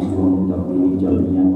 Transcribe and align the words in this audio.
jiwa 0.00 0.26
tapi 0.48 0.96
jamnya. 0.96 1.49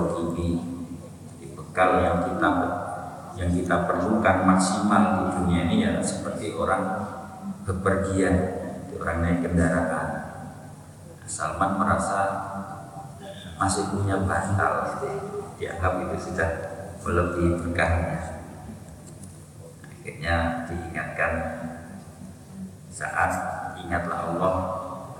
Rokibi 0.00 0.56
di 1.36 1.46
bekal 1.52 2.00
yang 2.00 2.24
kita 2.24 2.48
yang 3.36 3.50
kita 3.52 3.76
perlukan 3.84 4.36
maksimal 4.48 5.02
di 5.16 5.24
dunia 5.36 5.60
ini 5.68 5.76
ya 5.84 5.92
seperti 6.00 6.56
orang 6.56 7.04
bepergian 7.68 8.60
orang 9.00 9.16
naik 9.24 9.38
kendaraan. 9.44 10.08
Salman 11.24 11.78
merasa 11.78 12.20
masih 13.56 13.88
punya 13.92 14.18
bantal 14.26 14.98
dianggap 15.56 15.92
itu 16.04 16.16
sudah 16.28 16.50
melebihi 17.00 17.50
berkahnya. 17.64 18.18
Akhirnya 19.84 20.36
diingatkan 20.68 21.32
saat 22.90 23.32
ingatlah 23.78 24.34
Allah 24.34 24.56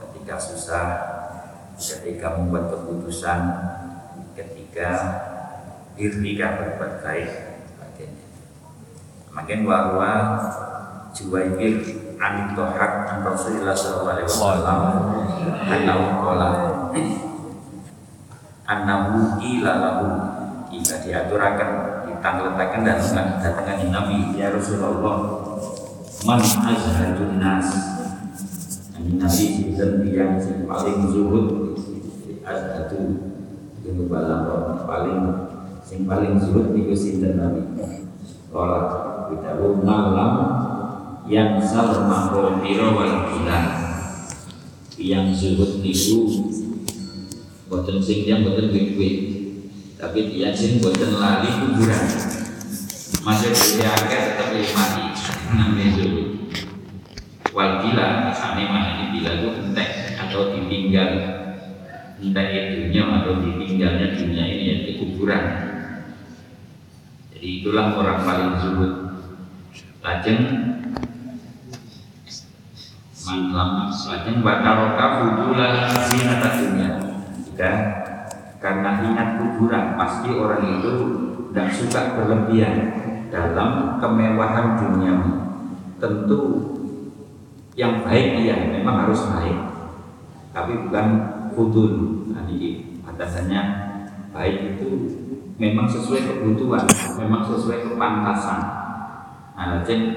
ketika 0.02 0.36
susah 0.36 0.86
ketika 1.80 2.36
membuat 2.36 2.74
keputusan 2.74 3.40
ketika 4.70 4.94
dirinya 5.98 6.62
berbuat 6.62 7.02
baik 7.02 7.30
makin 9.34 9.66
bahwa 9.66 10.10
Juwaibir 11.10 11.82
an 12.22 12.54
Tohak 12.54 13.10
an 13.10 13.26
Rasulullah 13.26 13.75
sallallahu 13.75 14.14
alaihi 14.14 14.31
wasallam 14.31 14.81
annahu 15.66 16.03
qala 16.22 16.50
ila 19.42 19.72
lahu. 19.75 20.06
Jika 20.70 21.02
diaturakan 21.02 21.70
ditangletakkan 22.06 22.87
dan 22.87 22.98
datangkan 23.42 23.91
Nabi 23.91 24.38
ya 24.38 24.54
Rasulullah 24.54 25.19
man 26.22 26.38
azhadun 26.38 27.42
nas? 27.42 27.66
Nabi 29.19 29.75
dan 29.75 30.06
yang 30.06 30.38
paling 30.70 31.10
zuhud 31.10 31.75
azhadu 32.47 33.29
yang 33.80 34.04
balagh 34.12 34.84
paling 34.84 35.20
sing 35.80 36.04
paling 36.04 36.36
zuhud 36.36 36.76
niku 36.76 36.92
sinten 36.92 37.41
Nabi 37.41 37.64
Kala 38.50 38.80
kita 39.32 39.62
malam 39.80 40.32
yang 41.30 41.62
salma 41.62 42.34
biro 42.60 42.92
wal 42.92 43.30
bilang 43.32 43.69
yang 45.00 45.32
zuhud 45.32 45.80
niku 45.80 46.50
boten 47.72 48.02
sing 48.02 48.28
yang 48.28 48.44
boten 48.44 48.69
duwe 48.69 49.10
tapi 50.00 50.32
dia 50.32 50.50
sing 50.50 50.80
boten 50.80 51.12
lali 51.16 51.48
kuburan. 51.48 52.04
Masih 53.20 53.52
dia 53.52 53.92
akeh 53.92 54.20
tetap 54.32 54.48
mati 54.72 55.04
namanya 55.52 55.88
zuhud. 55.92 56.28
Wal 57.52 57.84
bila 57.84 58.32
ane 58.32 58.62
mana 58.64 59.12
bila 59.12 59.30
itu 59.38 59.48
entek 59.60 60.19
atau 60.19 60.56
ditinggal 60.56 61.39
entek 62.20 62.76
dunia 62.76 63.03
atau 63.25 63.41
ditinggalnya 63.41 64.12
dunia 64.12 64.44
ini 64.44 64.64
ya 64.69 64.76
di 64.84 64.92
kuburan. 65.00 65.44
Jadi 67.32 67.48
itulah 67.64 67.97
orang 67.97 68.20
paling 68.20 68.53
zuhud. 68.60 68.92
Lajeng 70.04 70.41
malam 73.20 73.88
lajeng 73.88 74.36
bataroka 74.44 75.06
fudula 75.16 75.69
zinata 76.12 76.48
dunia. 76.60 76.91
Jika 77.48 77.72
karena 78.60 78.91
ingat 79.00 79.28
kuburan 79.41 79.97
pasti 79.97 80.28
orang 80.37 80.81
itu 80.81 80.92
tidak 81.50 81.69
suka 81.72 82.00
berlebihan 82.20 82.76
dalam 83.32 83.97
kemewahan 83.97 84.76
dunia 84.76 85.14
tentu 85.97 86.41
yang 87.78 88.04
baik 88.04 88.44
iya 88.44 88.76
memang 88.76 89.08
harus 89.08 89.25
baik. 89.32 89.56
Tapi 90.50 90.72
bukan 90.84 91.39
fudul 91.55 92.25
nah, 92.31 92.47
ini 92.47 92.99
batasannya 93.03 93.62
baik 94.31 94.78
itu 94.78 94.91
memang 95.61 95.84
sesuai 95.84 96.25
kebutuhan 96.25 96.88
memang 97.21 97.44
sesuai 97.44 97.93
kepantasan. 97.93 98.61
Nah 99.53 99.84
jadi 99.84 100.09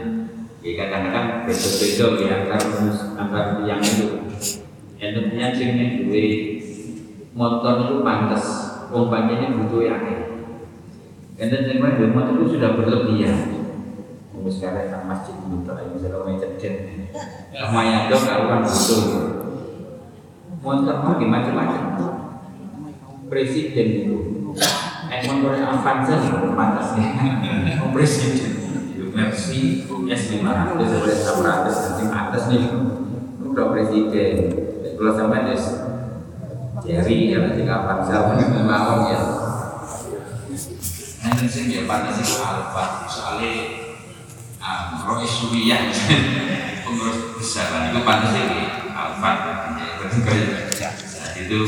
ya 0.64 0.72
kadang-kadang 0.80 1.44
beda-beda 1.44 2.08
ya 2.24 2.28
antar 2.48 2.62
antar 3.20 3.46
yang 3.68 3.84
itu. 3.84 4.24
Yang 5.04 5.52
sing 5.60 5.70
duwe 6.08 6.26
motor 7.36 7.84
itu 7.84 7.96
pantas 8.08 8.46
pompanya 8.88 9.36
ini 9.36 9.60
butuh 9.60 9.84
ya 9.84 10.00
dan 11.34 11.50
yang 11.68 11.82
lain 11.84 12.16
motor 12.16 12.40
itu 12.40 12.56
sudah 12.56 12.80
berlebihan. 12.80 13.36
Mungkin 14.32 14.48
sekarang 14.48 14.88
kan 14.96 15.02
masjid 15.12 15.36
butuh 15.44 15.76
ini 15.76 15.92
misalnya 15.98 16.24
mau 16.24 16.40
cedek 16.40 16.74
Namanya 17.52 18.08
dong 18.08 18.24
kalau 18.24 18.46
kan 18.48 18.62
butuh 18.64 19.33
Motor 20.64 20.96
mau 21.04 21.20
macam-macam 21.20 21.84
Presiden 23.28 23.88
itu 24.00 24.18
Eh 25.12 25.20
motor 25.28 25.60
Avanza 25.60 26.16
itu 26.24 26.56
pantasnya 26.56 27.08
Presiden. 27.92 28.64
Mercy 29.14 29.86
S500 30.10 30.74
S600 30.82 31.70
nanti 31.70 32.04
atas 32.10 32.44
nih. 32.50 32.66
Udah 33.46 33.70
presiden. 33.70 34.36
Kalau 34.98 35.14
sampai 35.14 35.46
des 35.54 35.64
Jerry 36.82 37.30
ya 37.30 37.38
nanti 37.46 37.62
kapan 37.62 38.02
siapa 38.02 38.34
yang 38.42 38.66
melawan 38.66 39.14
ya. 39.14 39.22
Nanti 41.24 41.46
sih 41.46 41.70
dia 41.70 41.86
panas 41.86 42.18
itu 42.18 42.42
alfa. 42.42 43.06
Soalnya 43.06 43.54
roh 45.06 45.22
iswiyah 45.22 45.94
pengurus 46.84 47.38
besar. 47.38 47.94
Itu 47.94 48.02
panas 48.02 48.34
ini 48.34 48.90
alfa 48.98 49.32
saat 50.22 51.34
itu 51.40 51.60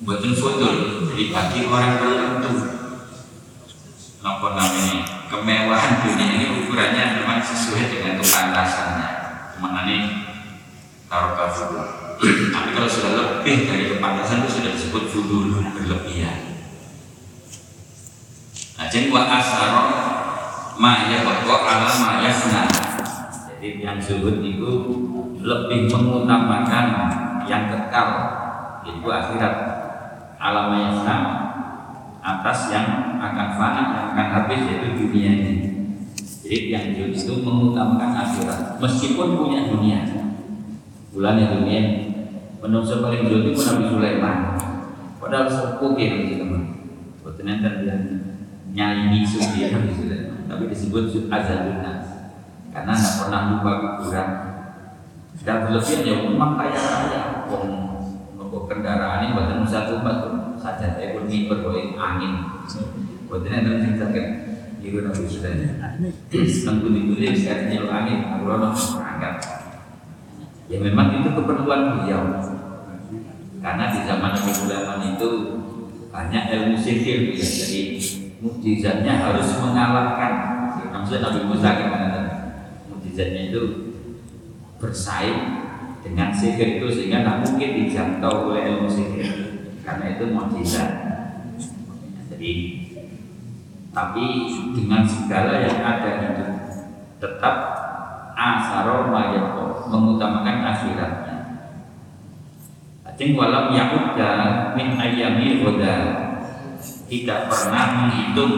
buatin 0.00 0.32
foto. 0.32 0.68
Jadi 1.12 1.24
bagi 1.34 1.60
orang 1.68 2.00
tertentu. 2.00 2.52
Apa 4.24 4.48
namanya? 4.56 4.98
Kemewahan 5.26 5.92
dunia 6.06 6.28
ini 6.38 6.46
ukurannya 6.64 7.20
memang 7.20 7.42
sesuai 7.42 7.90
dengan 7.90 8.22
kepantasannya 8.22 9.08
mengenai 9.58 10.00
taruh 11.10 11.34
kafir 11.34 11.96
tapi 12.16 12.68
kalau 12.72 12.88
sudah 12.88 13.12
lebih 13.12 13.68
dari 13.68 13.84
kepantasan 13.92 14.40
itu 14.44 14.50
sudah 14.56 14.70
disebut 14.72 15.04
fudul 15.12 15.52
berlebihan. 15.76 16.64
Nah 18.80 18.86
jadi 18.88 19.12
wa 19.12 19.22
asaro 19.36 19.84
ma 20.80 21.12
ya 21.12 21.20
ala 21.60 21.88
ma 21.92 22.10
Jadi 22.24 22.85
yang 23.60 23.98
zuhud 23.98 24.44
itu 24.44 24.70
lebih 25.40 25.88
mengutamakan 25.88 26.86
yang 27.48 27.70
kekal, 27.72 28.08
yaitu 28.84 29.08
akhirat 29.08 29.54
alam 30.36 30.76
yang 30.76 30.96
sama 31.00 31.34
atas 32.20 32.74
yang 32.74 33.16
akan 33.22 33.48
fana, 33.56 33.82
yang 33.94 34.06
akan 34.12 34.26
habis 34.34 34.60
yaitu 34.66 34.88
dunia 34.98 35.30
ini. 35.32 35.54
Jadi 36.20 36.58
yang 36.70 36.84
zuhud 36.92 37.12
itu 37.16 37.34
mengutamakan 37.40 38.12
akhirat, 38.12 38.60
meskipun 38.82 39.38
punya 39.40 39.70
dunia. 39.72 40.00
Bulan 41.16 41.40
yang 41.40 41.52
dunia 41.62 41.82
menurut 42.60 42.86
paling 43.00 43.24
zuhud 43.24 43.44
itu 43.50 43.60
Nabi 43.64 43.84
Sulaiman. 43.88 44.38
Padahal 45.16 45.48
sepuh 45.48 45.96
ya 45.96 46.28
teman. 46.28 46.62
Buat 47.24 47.42
nanti 47.42 47.90
nyanyi 48.76 49.26
suci 49.26 49.72
Nabi 49.72 49.90
Sulaiman, 49.96 50.44
tapi 50.46 50.68
disebut 50.70 51.26
azalun 51.32 52.05
karena 52.76 52.92
nggak 52.92 53.14
pernah 53.24 53.40
lupa 53.48 53.72
kuburan. 53.80 54.28
Dan 55.40 55.56
berlebihan 55.64 56.04
ya 56.04 56.14
memang 56.28 56.52
kaya 56.60 56.76
raya 56.76 57.20
wong 57.48 57.64
nopo 58.36 58.68
kendaraan 58.68 59.24
ini 59.24 59.32
buatan 59.32 59.64
satu 59.64 60.04
batu 60.04 60.58
saja 60.60 60.92
saya 60.92 61.16
pun 61.16 61.24
ini 61.24 61.48
berboleh 61.48 61.96
angin. 61.96 62.60
Buatan 63.32 63.64
yang 63.64 63.80
sing 63.80 63.96
sakit 63.96 64.26
Ibu 64.76 65.02
nabi 65.02 65.26
sudah 65.26 65.50
budi 66.78 67.00
budi 67.10 67.32
sekarang 67.32 67.72
nyelok 67.72 67.90
angin. 67.96 68.18
Aku 68.28 68.44
lono 68.44 68.70
angkat 68.76 69.34
ya 70.68 70.78
memang 70.84 71.24
itu 71.24 71.32
keperluan 71.32 71.80
beliau. 71.96 72.22
Karena 73.64 73.90
di 73.90 73.98
zaman 74.06 74.30
Nabi 74.30 74.52
Sulaiman 74.54 75.00
itu 75.16 75.30
banyak 76.14 76.44
ilmu 76.54 76.76
sihir 76.78 77.34
ya. 77.34 77.42
jadi 77.42 77.82
mukjizatnya 78.38 79.26
harus 79.26 79.58
mengalahkan. 79.58 80.32
Maksudnya 80.94 81.26
Nabi 81.26 81.40
Musa 81.50 81.68
gimana 81.82 82.05
mukjizatnya 83.16 83.42
itu 83.48 83.62
bersaing 84.76 85.40
dengan 86.04 86.28
sihir 86.36 86.76
itu 86.76 86.86
sehingga 86.92 87.24
tak 87.24 87.36
mungkin 87.48 87.70
dijangkau 87.80 88.52
oleh 88.52 88.76
ilmu 88.76 88.92
sihir 88.92 89.28
karena 89.80 90.20
itu 90.20 90.24
mukjizat 90.36 90.90
jadi 92.28 92.52
tapi 93.96 94.26
dengan 94.76 95.08
segala 95.08 95.64
yang 95.64 95.80
ada 95.80 96.10
itu 96.20 96.44
tetap 97.16 97.56
asaro 98.36 99.08
mayako 99.08 99.88
mengutamakan 99.88 100.68
akhiratnya. 100.68 101.36
Ajeng 103.08 103.32
walam 103.32 103.72
yakuda 103.72 104.30
min 104.76 105.00
ayami 105.00 105.64
roda 105.64 105.96
tidak 107.08 107.48
pernah 107.48 107.84
menghitung 107.96 108.52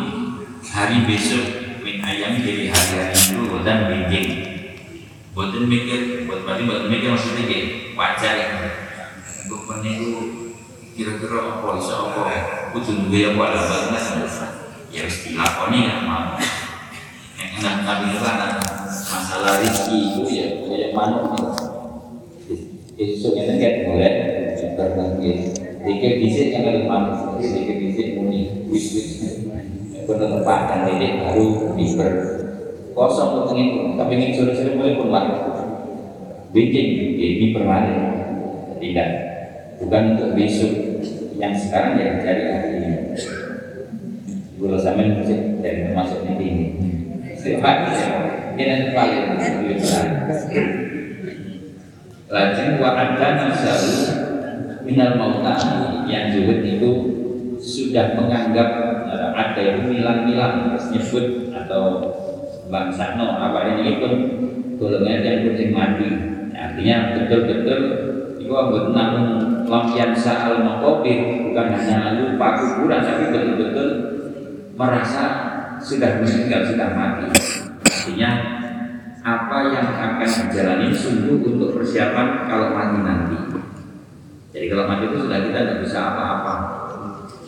hari 0.66 1.06
besok 1.06 1.67
ayam 2.08 2.40
dari 2.40 2.72
hari-hari 2.72 3.12
itu 3.12 3.60
dan 3.68 3.78
benjing 3.92 4.28
buatin 5.36 5.64
mikir 5.68 6.24
buat 6.24 6.40
berarti 6.48 6.62
buat 6.64 6.82
mikir 6.88 7.08
maksudnya 7.12 7.44
kayak 7.44 7.66
wajar 7.94 8.32
ya. 8.34 8.48
Untuk 9.44 9.64
meniru 9.68 10.12
kira-kira 10.96 11.60
apa 11.60 11.68
bisa 11.78 11.94
apa 11.94 12.22
butuh 12.72 12.94
juga 13.06 13.16
ya 13.16 13.30
buat 13.36 13.52
apa 13.52 13.96
ya 14.88 15.04
harus 15.04 15.18
dilakoni 15.28 15.78
ya 15.84 15.94
mau. 16.08 16.40
Yang 17.36 17.50
enak 17.60 17.76
nabi 17.84 18.16
kan 18.18 18.56
masalah 18.88 19.60
rezeki. 19.60 19.98
Itu 20.16 20.22
ya 20.32 20.46
kayak 20.64 20.90
mana 20.96 21.28
esok 22.98 23.32
ini 23.38 23.54
kan 23.62 23.74
boleh 23.86 24.14
berbagi 24.78 25.32
dikit 25.86 26.12
bisik 26.18 26.46
kan 26.54 26.62
ada 26.66 26.82
mana 26.86 27.38
dikit 27.38 27.76
bisik 27.78 28.08
muni 28.18 28.66
wis 28.70 28.94
wis 28.94 29.08
penetapan 30.08 30.88
dan 30.88 31.12
baru 31.20 31.76
biber 31.76 32.12
kosong 32.96 33.52
itu 33.52 33.94
tapi 33.94 34.10
ingin 34.16 34.30
sore-sore 34.32 34.96
pun 34.96 35.12
lagi 35.12 35.36
bikin 36.52 36.86
ini 37.18 37.46
permanen. 37.52 37.98
Tidak. 38.78 39.10
Bukan 39.82 40.02
untuk 40.16 40.28
besok. 40.34 40.72
Yang 41.38 41.70
sekarang 41.70 42.02
ya 42.02 42.18
cari 42.18 42.42
hari 42.50 42.70
ini. 42.82 42.90
Kalau 44.58 44.78
sama 44.82 45.06
musik 45.06 45.62
dari 45.62 45.86
termasuk 45.86 46.26
ini. 46.26 46.50
Sifat 47.38 47.94
ini 48.58 48.62
nanti 48.66 48.88
paling 48.90 49.38
lebih 49.38 49.78
benar 49.78 50.06
Lajeng 52.28 52.82
wa 52.82 52.90
adana 52.98 53.54
selalu 53.54 53.94
minal 54.82 55.14
mautani 55.14 56.10
yang 56.10 56.34
zuhud 56.34 56.60
itu 56.66 56.90
sudah 57.62 58.18
menganggap 58.18 58.68
ada 59.14 59.60
itu 59.60 59.80
milang-milang 59.88 60.76
nyebut 60.92 61.54
atau 61.54 61.82
bangsa 62.68 63.16
no 63.16 63.32
apa 63.38 63.78
ini 63.80 63.96
pun 63.96 64.12
golongan 64.76 65.24
yang 65.24 65.36
kucing 65.48 65.72
mati 65.72 66.08
artinya 66.52 67.16
betul-betul 67.16 67.80
itu 68.38 68.52
anggap 68.52 68.84
namun 68.92 69.24
lampian 69.68 70.16
sa'al 70.16 70.64
makobir 70.64 71.48
bukan 71.48 71.66
hanya 71.76 72.16
lupa 72.16 72.56
kuburan 72.60 73.00
tapi 73.04 73.24
betul-betul 73.32 73.88
merasa 74.78 75.24
sudah 75.82 76.22
meninggal 76.22 76.62
sudah 76.66 76.88
mati. 76.94 77.26
Artinya 77.82 78.30
apa 79.22 79.58
yang 79.74 79.86
akan 79.92 80.30
dijalani 80.48 80.88
sungguh 80.94 81.42
untuk 81.42 81.76
persiapan 81.76 82.48
kalau 82.48 82.72
mati 82.72 82.98
nanti. 83.02 83.38
Jadi 84.54 84.66
kalau 84.70 84.84
mati 84.88 85.04
itu 85.10 85.18
sudah 85.28 85.38
kita 85.44 85.58
tidak 85.60 85.78
bisa 85.84 85.98
apa-apa 86.14 86.54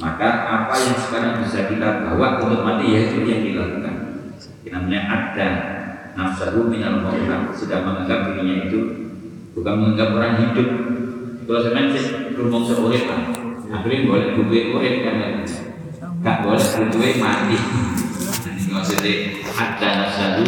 maka 0.01 0.29
apa 0.49 0.75
yang 0.81 0.97
sekarang 0.97 1.45
bisa 1.45 1.69
kita 1.69 2.09
bawa 2.09 2.41
untuk 2.41 2.65
mati 2.65 2.89
ya 2.89 3.01
itu 3.13 3.21
yang 3.29 3.45
dilakukan. 3.45 3.97
Namanya 4.65 5.01
ada 5.05 5.49
nafsahu 6.17 6.73
minal 6.73 7.05
maulah. 7.05 7.53
Sudah 7.53 7.85
menganggap 7.85 8.33
dirinya 8.33 8.65
itu 8.65 8.81
bukan 9.53 9.75
menganggap 9.77 10.09
orang 10.17 10.35
hidup. 10.41 10.69
Kalau 11.45 11.61
saya 11.61 11.93
sih 11.93 12.33
rumong 12.39 12.65
seurip 12.65 13.05
kan 13.11 13.37
akhirnya 13.71 14.09
boleh 14.09 14.29
duwe 14.39 14.73
urip 14.73 14.97
kan? 15.05 15.45
Gak 16.25 16.37
boleh 16.49 16.89
duwe 16.89 17.11
mati. 17.21 17.59
Maksudnya 18.71 19.15
ada 19.53 19.89
nafsahu 20.01 20.45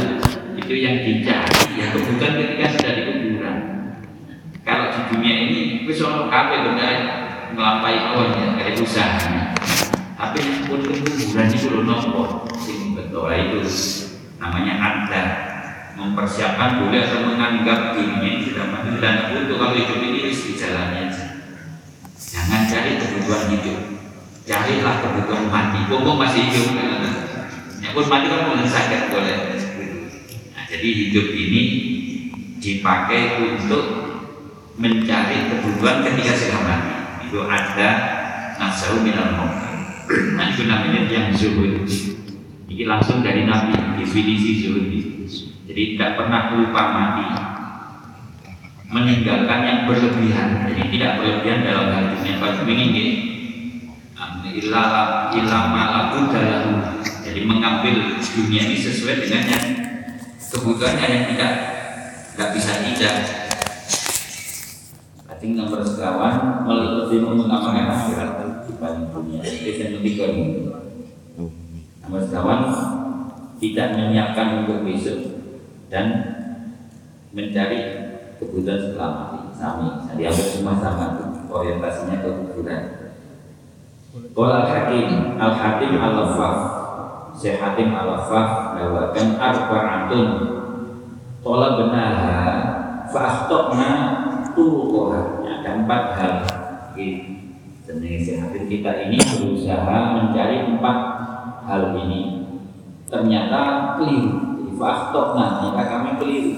itu 0.63 0.75
yang 0.79 1.05
dicari 1.05 1.75
yang 1.77 1.91
kebutuhan 1.91 2.33
ketika 2.39 2.67
sudah 2.79 2.93
di 2.95 3.03
kuburan 3.05 3.57
kalau 4.63 4.95
di 4.95 5.01
dunia 5.11 5.35
ini 5.51 5.61
ono 5.91 6.31
kabeh 6.31 6.59
benar 6.71 6.97
melampai 7.53 7.97
awalnya 7.99 8.57
dari 8.57 8.79
usaha 8.79 9.42
tapi 10.33 10.65
pun 10.65 10.81
kuburan 10.81 11.49
itu 11.53 11.69
lho 11.69 11.85
nopo 11.85 12.49
sing 12.57 12.97
betul 12.97 13.29
itu 13.29 13.61
namanya 14.41 14.81
ada 14.81 15.23
mempersiapkan 15.93 16.81
boleh 16.81 17.05
atau 17.05 17.21
menganggap 17.29 17.93
dirinya 17.93 18.25
ini 18.25 18.49
sudah 18.49 18.65
mati. 18.73 18.97
Dan 18.97 19.29
untuk 19.29 19.61
kalau 19.61 19.77
hidup 19.77 20.01
ini 20.01 20.25
harus 20.25 20.57
jalannya 20.57 21.13
jangan 22.17 22.65
cari 22.65 22.97
kebutuhan 22.97 23.45
hidup. 23.53 23.81
Carilah 24.49 24.95
kebutuhan 25.05 25.53
mati. 25.53 25.85
Pokok 25.93 26.17
masih 26.17 26.49
hidup 26.49 26.81
ya 27.85 27.89
pun 27.93 28.09
mati 28.09 28.27
kan 28.33 28.41
mungkin 28.49 28.73
sakit 28.73 29.13
boleh. 29.13 29.37
Nah, 30.57 30.65
jadi 30.65 30.89
hidup 30.97 31.29
ini 31.29 31.63
dipakai 32.57 33.37
untuk 33.53 33.85
mencari 34.81 35.53
kebutuhan 35.53 36.01
ketika 36.09 36.33
sudah 36.41 36.61
mati. 36.65 36.93
Itu 37.29 37.45
ada 37.45 37.89
nasau 38.57 39.05
minal 39.05 39.37
maut 39.37 39.72
nah 40.37 40.45
itu 40.53 40.63
namanya 40.69 41.09
yang 41.09 41.33
zuhud 41.33 41.89
ini 42.73 42.85
langsung 42.89 43.21
dari 43.21 43.45
Nabi 43.49 44.01
definisi 44.01 44.67
zuhud 44.67 44.93
jadi 45.73 45.97
tidak 45.97 46.21
pernah 46.21 46.53
lupa 46.53 46.83
mati. 46.93 47.27
Meninggalkan 48.93 49.61
yang 49.65 49.81
berlebihan. 49.89 50.69
Jadi 50.69 50.83
tidak 50.93 51.25
berlebihan 51.25 51.65
dalam 51.65 51.87
hal 51.97 52.05
dunia 52.13 52.37
kalau 52.37 52.69
ingin 52.69 53.09
ilah 54.53 55.33
ilama 55.33 55.83
laku 55.97 56.29
dalam 56.29 56.93
jadi 57.25 57.41
mengambil 57.49 58.21
dunia 58.21 58.69
ini 58.69 58.77
sesuai 58.77 59.25
dengan 59.25 59.49
yang 59.49 59.67
kebutuhannya 60.37 61.07
yang 61.09 61.25
tidak 61.33 61.53
tidak 62.37 62.49
bisa 62.53 62.73
tidak 62.85 63.42
Nomor 65.43 65.83
sekawan 65.83 66.63
meliputi 66.63 67.19
mengutamakan 67.19 67.91
akhirat 67.91 68.31
dibanding 68.63 69.11
dunia. 69.11 69.43
Itu 69.43 69.75
yang 69.75 69.93
ketiga 69.99 70.25
ini. 70.31 70.71
Nomor 72.07 72.23
sekawan 72.23 72.61
tidak 73.59 73.89
menyiapkan 73.99 74.63
untuk 74.63 74.87
besok 74.87 75.19
dan 75.91 76.07
mencari 77.35 77.81
kebutuhan 78.39 78.79
setelah 78.79 79.11
mati. 79.11 79.39
Sami, 79.53 79.89
jadi 80.11 80.31
hampir 80.31 80.47
semua 80.47 80.75
sama 80.79 81.07
orientasinya 81.51 82.23
ke 82.23 82.29
kuburan. 82.31 82.83
Qala 84.13 84.69
Hakim 84.69 85.41
Al 85.41 85.57
Hakim 85.57 85.97
Al 85.97 86.13
Lafaf 86.21 86.57
Syekh 87.33 87.57
Hakim 87.57 87.97
Al 87.97 88.13
Lafaf 88.13 88.77
Dawakan 88.77 89.29
Arba'atun 89.41 90.29
Qala 91.41 91.69
benaha 91.81 92.37
Fa'ahtokna 93.09 93.91
Turukoha 94.63 95.43
Ada 95.43 95.71
empat 95.83 96.05
hal. 96.15 96.35
Syekh 98.23 98.39
Hakim 98.39 98.65
kita 98.71 99.11
ini 99.11 99.19
berusaha 99.19 99.99
mencari 100.15 100.71
empat 100.71 100.99
hal 101.67 101.99
ini. 101.99 102.47
Ternyata 103.11 103.61
keliru. 103.99 104.55
Fa'ahtokna 104.79 105.75
Maka 105.75 105.83
kami 105.91 106.11
keliru. 106.23 106.53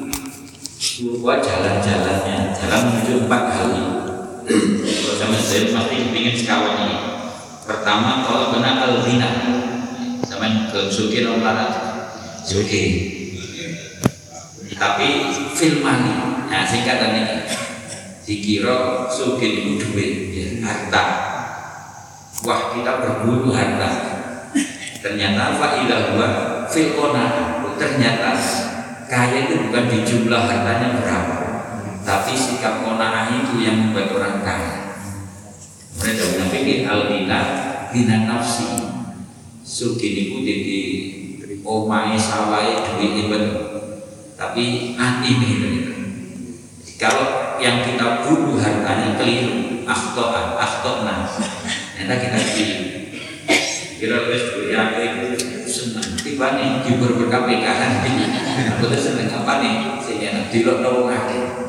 Buat 1.24 1.40
jalan-jalannya, 1.40 2.52
jalan 2.52 2.80
menuju 2.92 3.24
empat 3.24 3.42
kali. 3.56 3.82
Kalau 4.84 5.16
sama 5.16 5.38
saya 5.40 5.72
pasti 5.72 5.96
ingin 6.12 6.36
sekawan 6.36 6.84
ini. 6.84 6.98
Pertama, 7.64 8.20
kalau 8.28 8.52
kena 8.52 8.84
al-ghina, 8.84 9.30
sama 10.28 10.68
ke 10.68 10.92
suki 10.92 11.24
orang 11.24 11.40
barat, 11.40 11.72
suki. 12.44 12.82
Tapi 14.76 15.08
filmani, 15.56 16.12
nah 16.52 16.62
singkatan 16.68 17.10
ini, 17.16 17.36
dikira 18.24 19.06
suki 19.08 19.48
itu 19.78 19.84
duit, 19.84 20.12
ya, 20.32 20.46
harta. 20.64 21.04
Wah 22.44 22.72
kita 22.76 22.92
berburu 23.00 23.52
harta. 23.52 23.90
Ternyata 25.04 25.60
fa'idah 25.60 26.16
gua 26.16 26.28
filkona, 26.68 27.24
ternyata 27.76 28.32
kaya 29.04 29.48
itu 29.48 29.68
bukan 29.68 29.84
di 29.92 29.98
jumlah 30.00 30.42
hartanya 30.48 30.96
berapa 30.96 31.44
tapi 32.04 32.36
sikap 32.36 32.84
kona'ah 32.84 33.32
itu 33.32 33.64
yang 33.64 33.88
membuat 33.88 34.12
orang 34.12 34.44
kaya. 34.44 34.76
Mereka 35.96 36.22
bilang 36.36 36.50
pikir 36.52 36.78
al-dina 36.84 37.40
bina 37.88 38.28
nafsi. 38.28 38.92
Sugi 39.64 40.28
itu 40.28 40.44
jadi 40.44 40.80
omai 41.64 42.20
sawai 42.20 42.84
duit 42.84 43.24
itu 43.24 43.40
tapi 44.36 44.92
anti 45.00 45.30
ini 45.40 45.52
kalau 47.00 47.43
yang 47.62 47.82
kita 47.86 48.26
bunuh 48.26 48.58
hartanya 48.58 49.18
keliru. 49.18 49.84
Akhto'an 49.84 50.56
akhto'na. 50.56 51.28
Ternyata 51.94 52.14
kita 52.18 52.38
keliru. 52.38 52.84
Kira 53.94 54.18
wis 54.28 54.44
ya 54.68 54.82
itu 55.00 55.28
senang 55.70 56.12
tiba 56.20 56.58
nih 56.58 56.82
jubur 56.84 57.14
berKPK 57.18 57.66
kan 57.66 57.90
aku 58.74 58.84
tuh 58.90 59.00
seneng 59.00 59.30
apa 59.32 59.62
nih? 59.62 59.74
Sehingga 60.02 60.28
nak 60.34 60.46
dilok 60.50 60.82
nawa 60.82 61.00
ngake 61.08 61.64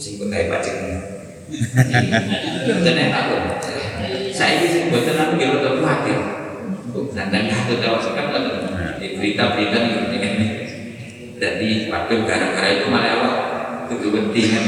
sing 0.00 0.16
pegawai 0.16 0.48
pajak 0.48 0.76
itu 0.80 2.72
enak 2.72 3.26
saya 4.32 4.52
ini 4.56 4.66
sing 4.72 4.82
buatan 4.88 5.16
aku 5.20 5.32
kira 5.36 5.60
tuh 5.60 5.84
wakil 5.84 6.18
dan 7.12 7.44
aku 7.52 7.72
tahu 7.84 7.96
sekarang 8.00 8.48
berita-berita 8.96 9.76
nih 9.76 9.96
dengan 10.08 10.34
jadi 11.36 11.70
waktu 11.92 12.14
gara-gara 12.24 12.68
itu 12.72 12.86
malah 12.88 13.12
itu 13.90 14.06
penting 14.14 14.46
kan 14.54 14.66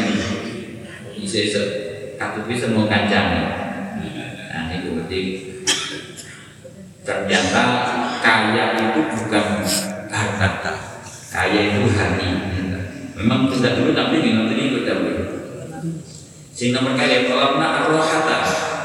bisa 1.23 1.63
kartu 2.19 2.41
bisa 2.51 2.67
mau 2.75 2.91
kancang 2.91 3.29
nah 4.51 4.69
itu 4.75 4.89
penting 5.03 5.27
ternyata 7.07 7.65
kaya 8.23 8.65
itu 8.79 9.01
bukan 9.11 9.47
harta 10.11 10.93
kaya 11.33 11.61
itu 11.73 11.89
hati. 11.97 12.29
Memang 13.17 13.49
tidak 13.49 13.81
dulu 13.81 13.97
tapi 13.97 14.21
dengan 14.21 14.53
ini 14.53 14.77
berdamai 14.77 15.17
sehingga 16.53 16.85
nomor 16.85 17.01
kaya 17.01 17.33
kolamna 17.33 17.67
arrohata 17.81 18.39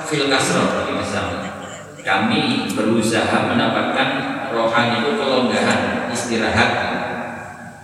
fil 0.07 0.31
kasro 0.31 0.87
misalnya. 0.95 1.51
Kami 1.99 2.71
berusaha 2.71 3.51
mendapatkan 3.51 4.09
rohani 4.55 5.03
itu 5.03 5.11
kelonggaran 5.19 6.07
istirahat 6.15 6.86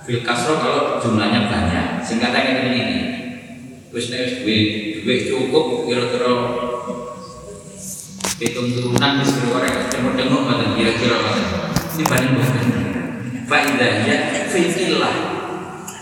fil 0.04 0.22
kasro 0.24 0.60
kalau 0.60 1.00
jumlahnya 1.00 1.48
banyak. 1.48 1.88
Singkatnya 2.04 2.40
kayak 2.44 2.64
ini 2.72 2.84
terus 3.94 4.10
nih 4.10 4.42
duit 5.06 5.30
cukup 5.30 5.86
kira-kira 5.86 6.34
hitung 8.42 8.74
turunan 8.74 9.22
di 9.22 9.26
seluruh 9.30 9.62
orang 9.62 9.86
cuma 9.94 10.18
tengok 10.18 10.42
mana 10.50 10.74
kira-kira 10.74 11.22
ini 11.94 12.04
paling 12.10 12.32
bukan 12.34 12.66
faidahnya 13.46 14.50
fitillah 14.50 15.16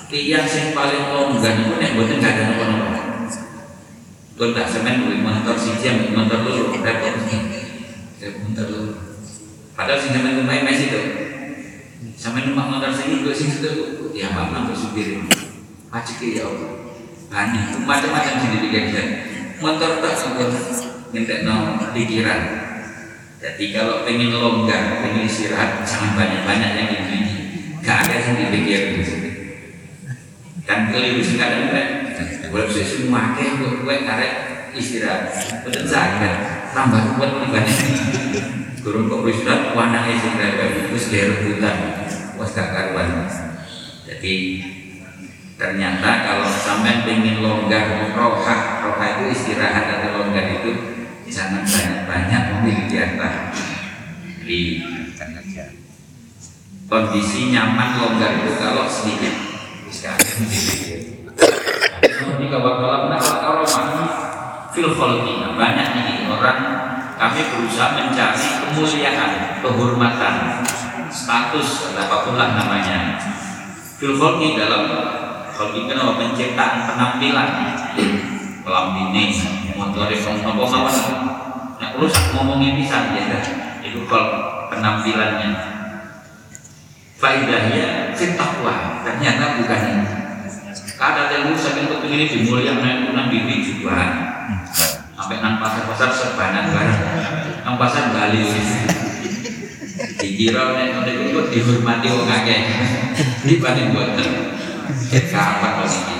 tiang 0.07 0.47
yang 0.47 0.67
paling 0.71 1.03
longgar 1.11 1.51
itu 1.51 1.75
yang 1.83 1.91
buatan 1.99 2.15
nggak 2.23 2.31
ada 2.31 2.43
nopo-nopo 2.47 2.89
gue 4.39 4.47
tak 4.55 4.67
semen 4.71 4.95
gue 5.11 5.19
motor 5.19 5.55
si 5.59 5.75
jam 5.83 6.15
motor 6.15 6.47
dulu 6.47 6.71
repot. 6.71 7.15
Motor 8.23 8.65
dulu 8.71 8.91
padahal 9.75 9.99
si 9.99 10.15
semen 10.15 10.39
gue 10.39 10.47
main 10.47 10.63
messi 10.63 10.87
tuh 10.87 11.30
sama 12.21 12.45
numpak 12.45 12.69
motor 12.69 12.93
sini 12.93 13.25
gue 13.25 13.33
sini 13.33 13.65
tuh 13.65 14.13
ya 14.13 14.29
apa 14.29 14.53
apa 14.53 14.77
supir. 14.77 15.25
Macet 15.89 16.21
ya 16.21 16.45
Allah. 16.45 16.93
Banyak 17.33 17.81
macam-macam 17.81 18.35
sini 18.37 18.57
di 18.61 18.69
motor 19.57 20.05
tak 20.05 20.13
sebut 20.13 20.53
minta 21.09 21.41
no 21.41 21.81
pikiran. 21.97 22.41
Jadi 23.41 23.73
kalau 23.73 24.05
pengen 24.05 24.37
longgar 24.37 25.01
pengen 25.01 25.25
istirahat 25.25 25.81
jangan 25.81 26.13
banyak-banyak 26.13 26.71
yang 26.77 26.89
ini 27.09 27.33
gak 27.81 28.05
ada 28.05 28.15
yang 28.21 28.37
dipikir 28.37 29.01
kan 30.61 30.93
keliru 30.93 31.25
sekarang 31.25 31.73
kan 31.73 31.87
boleh 32.53 32.69
bisa 32.69 32.85
semua 32.85 33.33
ke 33.33 33.49
gue 33.49 33.95
karek 34.05 34.33
istirahat. 34.77 35.33
Betul 35.65 35.89
sakit 35.89 36.33
tambah 36.69 37.17
kuat 37.17 37.49
banyak 37.49 37.77
kurung 38.85 39.09
kok 39.09 39.25
istirahat 39.25 39.73
warna 39.73 40.05
istirahat 40.05 40.85
terus 40.85 41.09
dia 41.09 41.33
rebutan 41.33 41.77
jadi 44.21 44.61
ternyata 45.57 46.09
kalau 46.29 46.45
sampai 46.45 47.01
pengen 47.01 47.41
longgar 47.41 48.13
roha 48.13 48.85
roha 48.85 49.05
itu 49.17 49.33
istirahat 49.33 49.97
atau 49.97 50.21
longgar 50.21 50.61
itu 50.61 51.01
jangan 51.25 51.65
banyak-banyak 51.65 52.41
memiliki 52.53 53.01
harta 53.01 53.49
di 54.45 54.85
kondisi 56.85 57.49
nyaman 57.49 57.97
longgar 57.97 58.45
itu 58.45 58.61
kalau 58.61 58.85
sedikit. 58.85 59.33
Sekarang 59.89 60.21
ketika 60.21 61.01
kalau 62.61 63.65
banyak 65.57 65.89
ini 65.97 66.29
orang 66.29 66.59
kami 67.17 67.41
berusaha 67.41 67.97
mencari 67.97 68.69
kemuliaan 68.69 69.57
kehormatan 69.65 70.61
status 71.09 71.97
apa 71.97 72.15
pun 72.23 72.37
lah 72.37 72.53
namanya 72.53 73.17
fil 74.01 74.17
kholqi 74.17 74.57
dalam 74.57 74.89
kholqi 75.53 75.85
kenapa 75.85 76.17
penciptaan 76.17 76.89
penampilan. 76.89 77.49
Kelambine 78.61 79.29
motor 79.77 80.05
apa 80.05 80.49
mawon 80.53 80.85
nah 81.81 81.97
terus 81.97 82.13
ngomongnya 82.33 82.77
bisa 82.77 83.13
ya 83.13 83.37
itu 83.85 84.01
kalau 84.09 84.69
penampilannya. 84.73 85.49
Faidahnya 87.21 88.17
fit 88.17 88.33
taqwa 88.33 89.05
ternyata 89.05 89.61
bukan 89.61 89.81
ini. 89.85 90.05
Kada 90.97 91.29
telu 91.29 91.53
saking 91.53 91.89
kepingin 91.89 92.29
dimuliakan 92.29 93.13
nang 93.13 93.29
bibi 93.29 93.65
juga 93.65 93.97
sampai 95.17 95.37
nang 95.41 95.61
pasar-pasar 95.61 96.09
serbanan 96.09 96.73
barang. 96.73 97.01
Nang 97.65 97.77
pasar 97.77 98.13
Bali. 98.13 98.41
Dikira 100.21 100.77
nek 100.77 101.01
kok 101.01 101.05
dihormati 101.51 102.07
wong 102.07 102.31
akeh. 102.31 102.61
Paling 103.63 103.89
boten. 103.91 104.31
Kapan 105.11 105.73
iki 105.83 106.15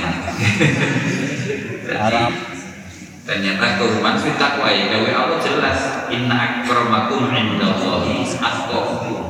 Arab. 1.95 2.31
ternyata 3.21 3.79
kehormatan 3.79 4.19
fit 4.19 4.35
taqwa 4.35 4.67
ya 4.67 4.91
gawe 4.91 5.11
Allah 5.15 5.39
jelas. 5.39 5.79
Inna 6.11 6.35
akramakum 6.35 7.31
indallahi 7.31 8.27
atqakum. 8.27 9.23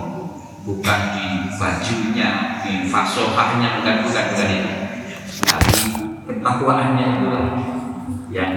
Bukan 0.61 0.99
di 1.17 1.25
bajunya, 1.57 2.61
di 2.61 2.85
fasohahnya, 2.89 3.81
bukan 3.81 3.95
bukan 4.05 4.25
bukan 4.33 4.49
itu. 4.49 4.73
Tapi 5.41 5.77
ketakwaannya 6.29 7.05
itulah 7.17 7.47
yang 8.29 8.53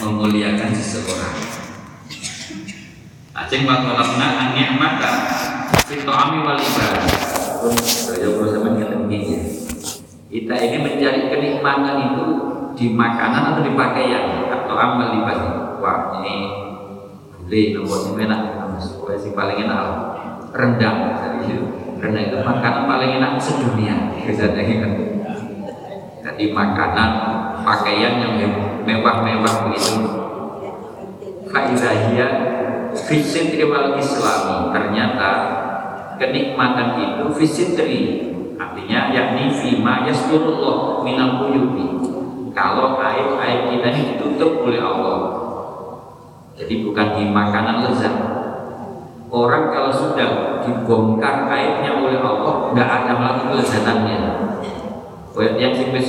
memuliakan 0.00 0.72
seseorang. 0.72 1.36
Acing 3.32 3.64
wakolakna 3.64 4.26
an 4.36 4.48
ni'mata 4.52 5.12
fito 5.86 6.12
ami 6.12 6.38
wal 6.46 6.58
ibadah. 6.58 7.04
Saya 7.82 8.28
bersama 8.38 8.74
kita 10.32 10.54
ini 10.56 10.76
mencari 10.80 11.20
kenikmatan 11.28 11.96
itu 12.10 12.26
di 12.72 12.86
makanan 12.96 13.54
atau 13.54 13.62
di 13.62 13.72
pakaian. 13.76 14.48
Atau 14.48 14.74
amal 14.78 15.12
ibadah. 15.22 15.78
Wah 15.82 16.16
ini 16.22 16.34
boleh 17.42 17.64
nomor 17.76 18.16
enak, 18.16 18.40
supaya 18.80 19.18
si 19.20 19.36
paling 19.36 19.68
enak 19.68 19.82
rendang. 20.56 20.98
Rendang 22.00 22.24
itu 22.26 22.38
makanan 22.40 22.82
paling 22.88 23.10
enak 23.20 23.32
sedunia. 23.36 24.16
Bisa 24.24 24.50
kan 24.56 24.92
jadi 26.22 26.44
makanan 26.54 27.10
pakaian 27.66 28.22
yang 28.22 28.34
mewah-mewah 28.86 29.68
begitu. 29.68 29.94
Faizahia 31.52 32.26
fisitri 32.96 33.68
wal 33.68 34.00
islami. 34.00 34.72
Ternyata 34.72 35.30
kenikmatan 36.16 36.98
itu 36.98 37.24
fisitri 37.36 38.00
artinya 38.56 39.12
yakni 39.12 39.52
fima 39.52 40.04
yasturullah 40.08 41.00
minal 41.06 41.48
uyubi 41.48 42.02
kalau 42.52 43.00
aib-aib 43.00 43.72
kita 43.72 43.86
ini 43.92 44.00
ditutup 44.16 44.64
oleh 44.64 44.80
Allah 44.80 45.18
jadi 46.56 46.84
bukan 46.84 47.06
di 47.16 47.24
makanan 47.32 47.88
lezat 47.88 48.32
Orang 49.32 49.72
kalau 49.72 49.88
sudah 49.88 50.60
dibongkar 50.60 51.48
aibnya 51.48 51.96
oleh 51.96 52.20
Allah, 52.20 52.68
nggak 52.76 52.84
ada 52.84 53.12
lagi 53.16 53.42
kelezatannya. 53.48 54.20
Yang 55.56 55.72
sing 55.72 55.88
wis 55.96 56.08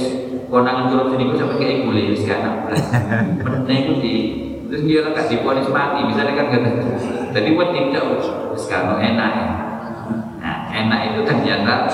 konangan 0.52 0.92
korupsi 0.92 1.16
niku 1.16 1.40
sampai 1.40 1.56
kayak 1.56 1.88
boleh 1.88 2.12
wis 2.12 2.28
kan. 2.28 2.68
Nah 3.64 3.72
itu 3.80 3.94
di 4.04 4.14
terus 4.68 4.84
dia 4.84 5.08
kan 5.08 5.24
diponis 5.32 5.72
mati 5.72 6.04
misalnya 6.04 6.36
kan 6.36 6.48
kata 6.52 6.70
tapi 7.32 7.56
buat 7.56 7.72
tidak 7.72 8.04
kan 8.68 9.00
enak 9.00 9.32
ya. 9.40 9.48
Enak 10.74 11.14
itu 11.14 11.20
ternyata 11.22 11.86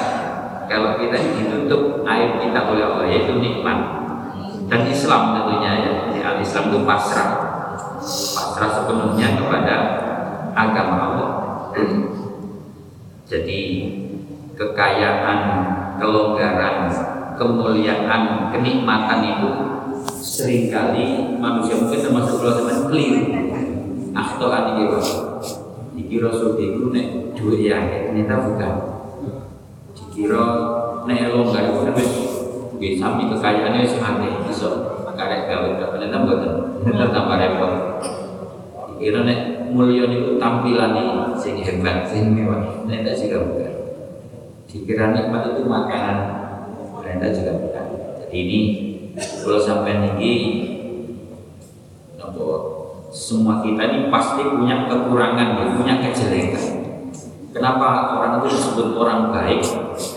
kalau 0.72 0.96
kita 0.96 1.20
ditutup 1.20 2.08
air 2.08 2.40
kita 2.40 2.60
oleh 2.64 2.84
Allah 2.88 3.06
yaitu 3.12 3.36
nikmat 3.36 3.80
dan 4.72 4.88
Islam 4.88 5.36
tentunya 5.36 5.72
ya. 5.84 5.92
Jadi 6.08 6.20
al 6.24 6.38
Islam 6.40 6.64
itu 6.72 6.80
pasrah 6.88 7.30
pasrah 8.00 8.70
sepenuhnya 8.72 9.36
kepada 9.36 9.76
agama 10.56 10.96
Allah. 11.12 11.32
Jadi 13.30 13.62
kekayaan, 14.58 15.40
kelonggaran, 16.02 16.90
kemuliaan, 17.38 18.50
kenikmatan 18.50 19.20
itu 19.22 19.50
sering 20.18 20.74
kali 20.74 21.38
manusia 21.38 21.78
mungkin 21.78 22.00
termasuk 22.00 22.42
teman 22.42 22.90
keliru. 22.90 23.24
Akhtoan 24.10 24.74
dikira, 24.74 25.00
dikira 26.10 26.34
sudah 26.34 26.58
itu 26.58 26.90
nek 26.90 27.38
dua 27.38 27.54
ya 27.54 27.78
ternyata 27.86 28.50
bukan. 28.50 28.74
Dikira 29.94 30.46
nek 31.06 31.30
longgar 31.30 31.70
itu 31.70 31.86
wis 31.94 32.14
wis 32.82 32.98
sami 32.98 33.30
kekayaannya 33.30 33.86
wis 33.86 33.94
akeh 33.94 34.34
iso 34.50 34.70
karek 35.14 35.46
gawe 35.46 35.70
ternyata 35.78 36.18
mboten. 36.26 36.54
Ternyata 36.82 37.14
tambah 37.14 37.38
repot. 37.38 37.74
Dikira 38.90 39.22
nek 39.22 39.70
mulia 39.70 40.10
niku 40.10 40.42
tampilane 40.42 41.38
sing 41.38 41.62
hebat, 41.62 42.10
sing 42.10 42.34
mewah. 42.34 42.90
Tak 42.90 43.14
sih 43.14 43.30
bukan. 43.30 43.74
Dikira 44.66 45.14
nikmat 45.14 45.54
itu 45.54 45.62
makanan, 45.70 46.18
ternyata 47.06 47.26
juga 47.38 47.54
bukan. 47.54 47.86
Jadi 48.26 48.34
ini 48.34 48.60
kalau 49.46 49.62
sampai 49.62 49.94
ini 50.18 50.34
nopo 50.34 50.69
semua 53.30 53.62
kita 53.62 53.78
ini 53.86 54.10
pasti 54.10 54.42
punya 54.42 54.90
kekurangan, 54.90 55.62
ya, 55.62 55.66
punya 55.78 55.96
kejelekan. 56.02 56.66
Kenapa 57.54 58.18
orang 58.18 58.42
itu 58.42 58.58
disebut 58.58 58.98
orang 58.98 59.30
baik? 59.30 59.62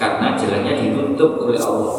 Karena 0.01 0.33
jeleknya 0.33 0.81
ditutup 0.81 1.45
oleh 1.45 1.61
Allah. 1.61 1.97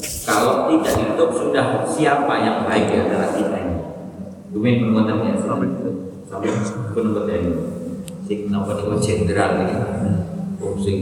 Kalau 0.00 0.72
tidak 0.72 0.92
ditutup 0.96 1.30
sudah 1.36 1.84
siapa 1.84 2.32
yang 2.40 2.64
baik 2.64 2.88
di 2.88 2.96
antara 2.96 3.28
kita 3.36 3.56
ini? 3.60 3.76
Demi 4.48 4.80
menguatnya 4.80 5.36
sampai 5.36 5.68
sampai 6.32 6.48
pun 6.96 7.06
ini. 7.28 7.52
Sing 8.24 8.48
nopo 8.48 8.72
niku 8.72 8.96
jenderal 9.04 9.68
ini. 9.68 9.74
Sing 10.80 10.96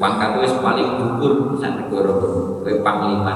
pangkat 0.00 0.40
wis 0.40 0.56
paling 0.64 0.96
dhuwur 0.96 1.60
sak 1.60 1.76
negara 1.76 2.08
kowe 2.16 2.72
panglima 2.80 3.32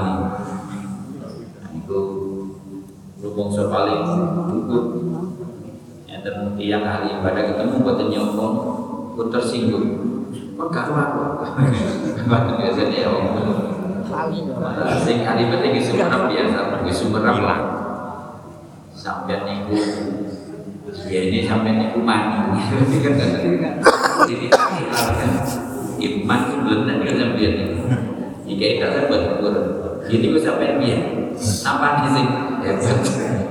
rumangsa 3.35 3.67
paling 3.67 3.99
dhuwur. 4.47 4.83
Enten 6.07 6.55
tiyang 6.55 6.87
ahli 6.87 7.19
ibadah 7.19 7.43
ketemu 7.51 7.83
boten 7.83 8.07
nyombong, 8.07 8.55
pun 9.11 9.27
tersinggung. 9.27 9.87
Kok 10.55 10.71
gak? 10.71 10.87
Bahkan 12.31 12.53
biasanya 12.55 12.95
ya 12.95 13.11
wong 13.11 13.27
Sing 15.03 15.27
ahli 15.27 15.51
ibadah 15.51 15.67
iki 15.67 15.83
sumber 15.83 16.07
biasa, 16.31 16.59
sumber 16.95 17.27
apa? 17.27 17.55
Sampai 18.95 19.43
niku 19.43 19.75
ya 21.11 21.19
ini 21.27 21.43
sampai 21.43 21.75
niku 21.75 21.99
mani. 21.99 22.63
Jadi 24.23 24.47
kan 24.47 24.71
iman 25.99 26.39
itu 26.47 26.55
belum 26.63 26.81
nanti 26.87 27.03
kan 27.03 27.15
sampai 27.19 27.51
jika 28.47 28.65
itu 28.79 29.03
betul 29.11 29.55
jadi 30.05 30.25
gue 30.29 30.41
sampai 30.41 30.77
dia 30.81 30.97
apa 31.65 31.87
nih 32.05 32.09
sih? 32.13 32.25
Hebat. 32.65 32.99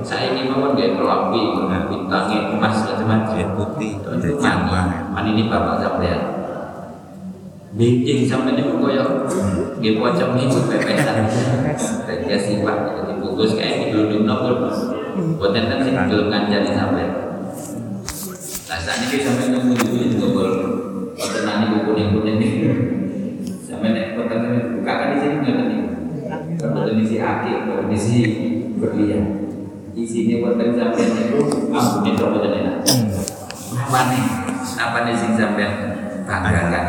Saya 0.05 0.35
ini 0.35 0.51
mau 0.51 0.75
dia 0.75 0.93
pelampi 0.93 1.55
bintangnya 1.87 2.51
emas 2.51 2.83
macam-macam 2.83 3.47
putih 3.57 3.97
itu 3.97 4.09
mani 4.37 4.97
mani 5.09 5.29
ini 5.33 5.43
bapak 5.47 5.81
sampai 5.81 6.13
Bikin 7.75 8.23
sampai 8.23 8.55
ini 8.55 8.71
koyo 8.71 9.03
dia 9.83 9.91
pocong 9.99 10.39
itu 10.39 10.59
pepesan. 10.63 11.27
Dan 12.07 12.17
dia 12.23 12.37
sifat 12.39 12.77
jadi 12.95 13.13
bungkus 13.19 13.59
kayak 13.59 13.91
gitu 13.91 14.07
dulu 14.07 14.23
nopo 14.23 14.49
buat 15.39 15.51
nanti 15.55 15.91
sih 15.91 15.93
belum 15.95 16.27
ngajarin 16.31 16.71
sampai. 16.71 17.07
Saat 18.85 19.01
ini 19.07 19.23
sampai 19.23 19.45
nunggu 19.51 19.73
dulu 19.75 19.97
itu 19.97 20.15
ngobrol 20.19 20.53
Tenani 21.15 21.65
buku 21.71 21.95
kuning 21.95 22.09
kuning 22.11 22.37
ini 22.43 22.49
sampai 23.63 23.95
nek 23.95 24.19
kota 24.19 24.35
ini 24.35 24.59
bukakan 24.77 25.07
di 25.15 25.17
sini 25.23 25.35
nggak 25.39 25.65
nih 25.71 25.79
kalau 26.59 26.83
kondisi 26.91 27.15
kondisi 27.85 28.17
berlian. 28.81 29.45
Di 29.93 30.03
sini 30.03 30.41
kota 30.41 30.73
sampai 30.73 31.05
itu 31.05 31.39
ampun 31.69 32.03
itu 32.09 32.21
apa 32.25 32.37
jadi 32.41 32.59
apa 33.77 33.99
nih? 34.09 34.25
Apa 34.75 34.97
nih 35.05 35.13
sing 35.13 35.37
sampai 35.37 35.69
banggakan 36.25 36.85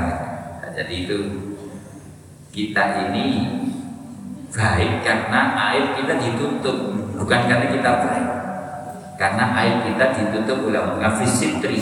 jadi 0.72 0.94
itu 1.08 1.18
kita 2.52 3.12
ini 3.12 3.24
baik 4.48 5.04
karena 5.04 5.40
air 5.68 5.92
kita 6.00 6.16
ditutup. 6.16 6.96
Bukan 7.16 7.40
karena 7.44 7.68
kita 7.68 7.90
baik. 8.08 8.28
Karena 9.20 9.44
air 9.52 9.84
kita 9.84 10.16
ditutup 10.16 10.72
oleh 10.72 10.80
Allah. 10.80 11.12
Fisitri 11.20 11.76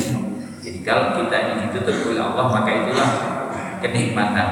jadi 0.59 0.79
kalau 0.83 1.14
kita 1.22 1.37
ini 1.38 1.55
ditutup 1.70 2.11
oleh 2.11 2.22
Allah 2.22 2.46
maka 2.50 2.70
itulah 2.83 3.11
kenikmatan. 3.79 4.48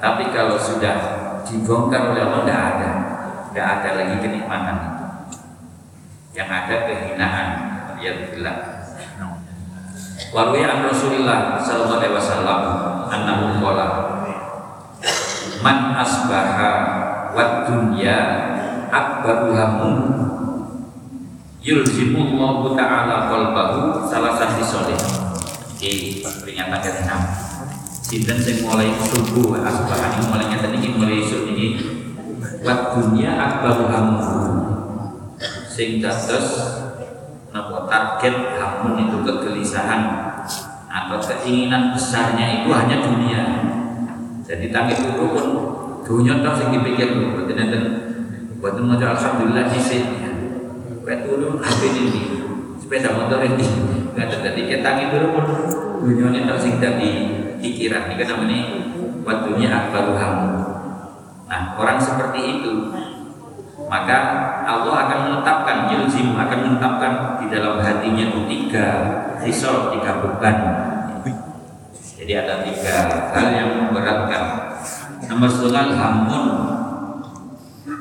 Tapi 0.00 0.32
kalau 0.32 0.56
sudah 0.56 0.96
dibongkar 1.44 2.16
oleh 2.16 2.24
Allah 2.24 2.40
tidak 2.46 2.60
ada, 2.76 2.90
tidak 3.50 3.66
ada 3.66 3.90
lagi 3.98 4.16
kenikmatan 4.22 4.76
itu. 4.78 5.04
Yang 6.38 6.48
ada 6.54 6.76
kehinaan. 6.86 7.48
Ya 7.98 8.12
bilang. 8.30 8.60
Waruya 10.30 10.66
an 10.70 10.80
Rasulullah 10.86 11.58
sallallahu 11.58 11.98
alaihi 11.98 12.14
wasallam 12.14 12.60
annahu 13.10 13.58
qala 13.58 13.88
Man 15.60 15.92
asbaha 15.98 16.70
wa 17.34 17.66
dunya 17.66 18.18
akbaru 18.88 19.52
hamun 19.58 19.94
yulzimullahu 21.60 22.78
ta'ala 22.78 23.28
qalbahu 23.28 24.06
salah 24.08 24.38
satu 24.38 24.62
soleh 24.64 24.96
di 25.76 26.22
peringatan 26.22 26.80
ke-6 26.80 27.10
Sinten 28.00 28.38
sing 28.40 28.64
mulai 28.64 28.90
subuh 28.96 29.60
ini 29.60 30.20
mulai 30.26 30.46
nyata 30.48 30.68
ini 30.72 30.88
mulai 30.96 31.20
isu 31.20 31.46
ini 31.52 31.66
Wat 32.64 32.80
dunia 32.96 33.36
akbar 33.36 33.84
hamun. 33.88 34.20
Sing 35.70 36.00
dados 36.04 36.48
Napa 37.50 37.88
target 37.88 38.60
hamun 38.60 39.08
itu 39.08 39.16
kegelisahan 39.24 40.02
Atau 40.90 41.18
keinginan 41.22 41.96
besarnya 41.96 42.60
itu 42.60 42.68
hanya 42.68 42.96
dunia. 43.00 43.42
Jadi 44.44 44.68
tangi 44.68 44.94
turu 44.98 45.26
pun 45.32 45.46
Dunia 46.04 46.42
tak 46.42 46.58
sing 46.58 46.68
dipikir 46.74 47.14
Berarti 47.14 47.52
nanti 47.54 47.78
Buat 48.60 48.76
mau 48.82 48.98
Alhamdulillah 48.98 49.70
sih 49.78 50.02
Kayak 51.00 51.26
turun 51.26 51.58
HP 51.58 51.80
ini 51.96 52.40
sepeda 52.90 53.14
motor 53.14 53.38
ini. 53.46 53.62
Nggak 54.18 54.26
ada 54.26 54.36
jadi 54.50 54.62
kita 54.66 54.90
itu 54.98 55.16
pun 55.30 55.46
dunia 56.02 56.26
ini 56.34 56.42
tak 56.42 56.58
sing 56.58 56.82
dari 56.82 57.10
pikiran. 57.62 58.10
Ini 58.10 58.14
kan 58.18 58.26
namanya 58.34 58.60
waktunya 59.22 59.68
akbaru 59.70 60.18
nah 60.18 60.69
orang 61.80 61.96
seperti 61.96 62.60
itu 62.60 62.92
maka 63.90 64.18
Allah 64.70 64.94
akan 65.02 65.18
menetapkan 65.26 65.90
yulzim 65.90 66.38
akan 66.38 66.58
menetapkan 66.62 67.42
di 67.42 67.50
dalam 67.50 67.82
hatinya 67.82 68.30
itu 68.30 68.40
tiga 68.46 68.86
risol 69.42 69.90
tiga 69.90 70.22
beban. 70.22 70.56
Jadi 71.90 72.32
ada 72.36 72.62
tiga 72.62 72.96
hal 73.34 73.46
yang 73.50 73.70
memberatkan. 73.82 74.44
Nomor 75.26 75.50
satu 75.50 75.74
hamun 75.74 76.46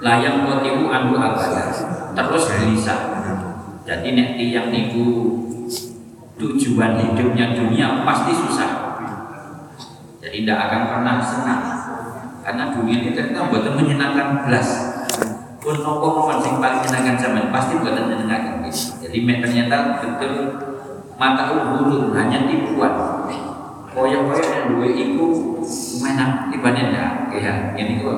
layang 0.06 0.46
kotimu 0.46 0.94
anu 0.94 1.18
abada. 1.18 1.74
Terus 2.14 2.44
gelisah. 2.54 3.02
Jadi 3.90 4.14
nek 4.14 4.38
tiang 4.38 4.70
niku 4.70 5.08
tujuan 6.38 7.02
hidupnya 7.02 7.58
dunia 7.58 8.06
pasti 8.06 8.38
susah. 8.38 8.72
Jadi 10.22 10.46
tidak 10.46 10.70
akan 10.70 10.82
pernah 10.94 11.16
senang. 11.26 11.79
Karena 12.50 12.74
dunia 12.74 12.98
ini 12.98 13.14
ternyata 13.14 13.46
buatan 13.46 13.78
menyenangkan 13.78 14.50
belas. 14.50 14.68
Pun 15.62 15.86
nopo 15.86 16.34
sing 16.42 16.58
paling 16.58 16.82
menyenangkan 16.82 17.16
zaman 17.22 17.54
pasti 17.54 17.78
buatan 17.78 18.10
menyenangkan. 18.10 18.66
Jadi 19.06 19.18
ternyata 19.22 20.02
betul 20.02 20.58
mata 21.14 21.54
urun 21.54 22.10
hanya 22.18 22.50
tipuan. 22.50 23.22
Koyok-koyok 23.94 24.50
yang 24.50 24.66
dua 24.74 24.90
iku 24.90 25.62
menak 26.02 26.50
ibadah 26.50 26.86
ya 27.38 27.54
ini 27.78 28.02
kok. 28.02 28.18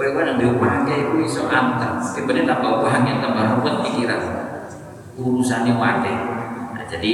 Koyok-koyok 0.00 0.28
yang 0.32 0.38
dua 0.40 0.52
pakai 0.56 0.96
itu 1.12 1.16
iso 1.20 1.44
antar. 1.52 2.00
Ibadah 2.00 2.44
tambah 2.48 2.72
bahagia 2.88 3.20
tambah 3.20 3.44
ruwet 3.60 3.76
pikiran 3.84 4.20
urusannya 5.20 5.76
wate 5.76 6.12
nah, 6.72 6.84
jadi 6.88 7.12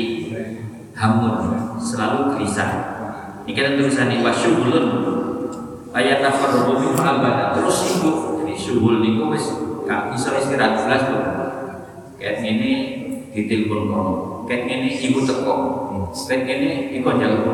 hamun 0.95 1.35
selalu 1.83 2.39
gelisah 2.39 2.71
ini 3.43 3.59
kan 3.59 3.75
tulisannya 3.75 4.23
wasyugulun 4.23 4.87
ayat 5.99 6.23
tafarruqu 6.23 6.79
min 6.79 6.95
abada 6.95 7.59
terus 7.59 7.77
sibuk 7.83 8.39
jadi 8.43 8.55
subuh 8.55 9.03
niku 9.03 9.35
wis 9.35 9.45
gak 9.91 10.15
iso 10.15 10.31
istirahat 10.39 10.87
belas 10.87 11.03
lho 11.11 11.21
kayak 12.19 12.39
ini 12.47 12.73
ditelepon 13.33 13.83
kono. 13.93 14.15
Kayak 14.49 14.65
ini 14.67 14.89
ibu 14.99 15.23
teko. 15.23 15.55
Kayak 16.27 16.49
ini 16.49 16.71
iku 16.99 17.15
njaluk 17.15 17.47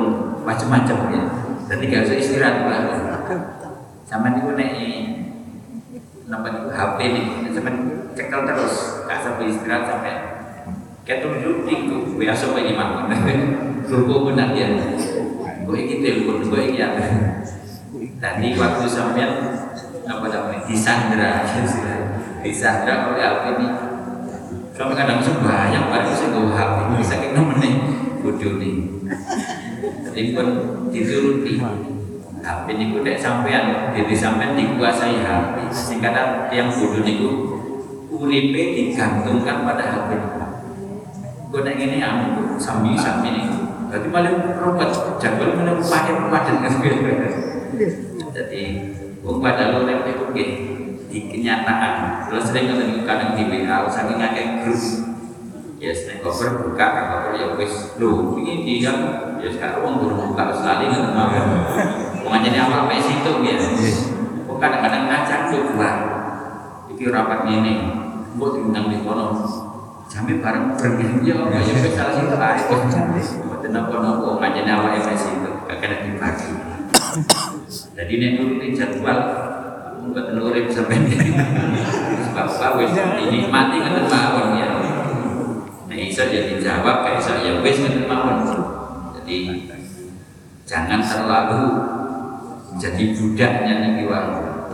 macam-macam 0.47 0.97
ya. 1.13 1.23
Jadi 1.69 1.85
gak 1.91 2.05
usah 2.09 2.17
istirahat 2.17 2.57
belas 2.69 2.85
sama 4.05 4.37
niku 4.37 4.53
nek 4.55 4.71
napa 6.29 6.49
niku 6.53 6.69
HP 6.71 6.99
nih. 7.11 7.25
Sama 7.53 7.71
cekel 8.15 8.41
terus 8.47 8.75
gak 9.09 9.21
sampai 9.21 9.45
istirahat 9.51 9.85
sampai 9.89 10.15
tunjuk 11.05 11.69
niku 11.69 12.17
biasa 12.17 12.49
apa 12.53 12.61
imam 12.65 12.91
Ruko 13.85 14.33
benar 14.33 14.57
ya 14.57 14.73
gue 15.65 15.79
iki 15.81 16.01
telepon? 16.01 16.41
Gue 16.49 16.73
iki 16.73 16.81
ya 16.81 16.89
tadi 18.19 18.49
waktu 18.55 18.85
sampean 18.87 19.31
apa 20.05 20.27
namanya 20.29 20.63
disandra 20.69 21.43
disandra 22.45 22.95
oleh 23.09 23.25
HP 23.25 23.45
ini 23.57 23.69
sampai 24.75 24.95
kadang 24.99 25.21
sembahyang 25.23 25.87
baru 25.89 26.11
saya 26.13 26.29
gue 26.35 26.53
HP 26.53 26.77
ini 26.85 27.03
kayak 27.07 27.31
nih 27.35 27.75
bodoh 28.21 28.53
nih. 28.61 28.75
Jadi 30.15 30.31
pun 30.33 30.47
dituruti. 30.91 31.61
HP 32.45 32.67
ini 32.77 32.85
gue 32.93 33.17
sampean 33.17 33.95
jadi 33.97 34.15
sampean 34.15 34.53
dikuasai 34.53 35.25
HP 35.25 35.55
sehingga 35.73 36.13
yang 36.53 36.69
bodoh 36.69 37.01
niku 37.01 37.31
uripe 38.13 38.63
digantungkan 38.77 39.65
pada 39.65 39.85
HP 39.89 40.09
gue 41.55 41.61
nanya 41.63 41.87
ini 41.87 41.99
anu 42.03 42.59
sambil 42.59 42.99
sambil 42.99 43.31
ini. 43.31 43.63
Jadi 43.95 44.11
paling 44.11 44.59
robot 44.59 44.91
jadwal 45.23 45.55
mana 45.55 45.79
pakai 45.79 46.19
padan 46.27 46.57
kan 46.67 46.75
jadi 48.35 48.63
wong 49.23 49.39
pada 49.41 49.73
lo 49.73 49.87
nek 49.87 50.05
itu 50.05 50.25
di 51.15 51.19
kenyataan 51.31 52.27
kalau 52.27 52.43
sering 52.43 52.75
ketemu 52.75 53.07
kadang 53.07 53.39
di 53.39 53.47
WA 53.47 53.87
saking 53.87 54.19
ngake 54.19 54.43
grup. 54.67 54.83
Ya 55.79 55.93
sering 55.93 56.25
cover 56.25 56.65
buka 56.65 56.87
cover 56.91 57.33
ya 57.39 57.47
wis 57.55 57.95
lo 58.01 58.35
ini 58.41 58.81
dia 58.81 58.93
ya 59.39 59.49
sekarang 59.53 59.85
wong 59.85 59.95
turun 60.03 60.33
buka 60.33 60.51
selalu 60.57 60.91
nggak 60.91 61.13
mau 61.15 61.31
wong 62.27 62.33
apa 62.35 62.77
apa 62.89 62.95
situ 62.99 63.33
ya. 63.47 63.55
Kok 64.45 64.57
kadang-kadang 64.59 65.03
ngajak 65.07 65.41
tuh 65.55 65.63
buat 65.79 65.97
iki 66.91 67.11
rapat 67.13 67.47
ini 67.47 67.75
buat 68.35 68.59
diundang 68.59 68.91
di 68.91 68.99
kono. 69.07 69.47
Sampai 70.05 70.43
bareng 70.43 70.77
berminggu 70.77 71.27
ya. 71.27 71.37
Ya 71.49 71.61
wis 71.63 71.95
salah 71.95 72.13
situ 72.19 72.35
ae 72.35 73.45
nopo-nopo 73.75 74.39
ngajak 74.39 74.71
awak 74.71 75.03
MS 75.03 75.25
itu 75.35 75.51
kadang 75.67 76.01
dibagi 76.07 76.51
jadi 77.95 78.11
ini 78.11 78.27
nurutin 78.35 78.75
jadwal 78.75 79.19
buat 80.11 80.27
nurin 80.35 80.67
sampai 80.67 80.99
sebab 82.27 82.47
apa 82.51 82.83
ini 83.23 83.47
mati 83.47 83.79
kan 83.79 84.03
mawon 84.11 84.59
ya 84.59 84.69
nah 85.87 85.95
bisa 85.95 86.27
jadi 86.27 86.59
jawab 86.59 87.07
kayak 87.07 87.23
saya 87.23 87.63
wes 87.63 87.79
kan 87.87 88.03
mawon 88.11 88.39
jadi 89.23 89.71
jangan 90.67 91.01
terlalu 91.07 91.63
jadi 92.75 93.15
budaknya 93.15 93.75
nih 93.87 94.11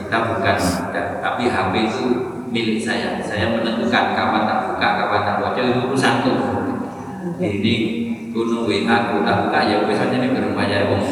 kita 0.01 0.17
bukan 0.25 0.57
budak 0.57 1.07
tapi 1.21 1.43
HP 1.53 1.73
itu 1.93 2.05
milik 2.49 2.81
saya 2.81 3.21
saya 3.21 3.53
menentukan 3.53 4.17
kapan 4.17 4.49
tak 4.49 4.59
buka 4.67 4.89
kapan 4.97 5.21
tak 5.29 5.37
baca 5.45 5.61
itu 5.61 5.81
urusanku 5.87 6.33
ini 7.37 7.77
gunung 8.33 8.65
WA 8.65 8.81
aku 8.89 9.23
tak 9.23 9.37
buka 9.47 9.61
ya 9.69 9.77
wis 9.85 10.01
aja 10.01 10.17
nih 10.17 10.33
berumah 10.33 10.67
ya 10.67 10.89
wong 10.89 11.05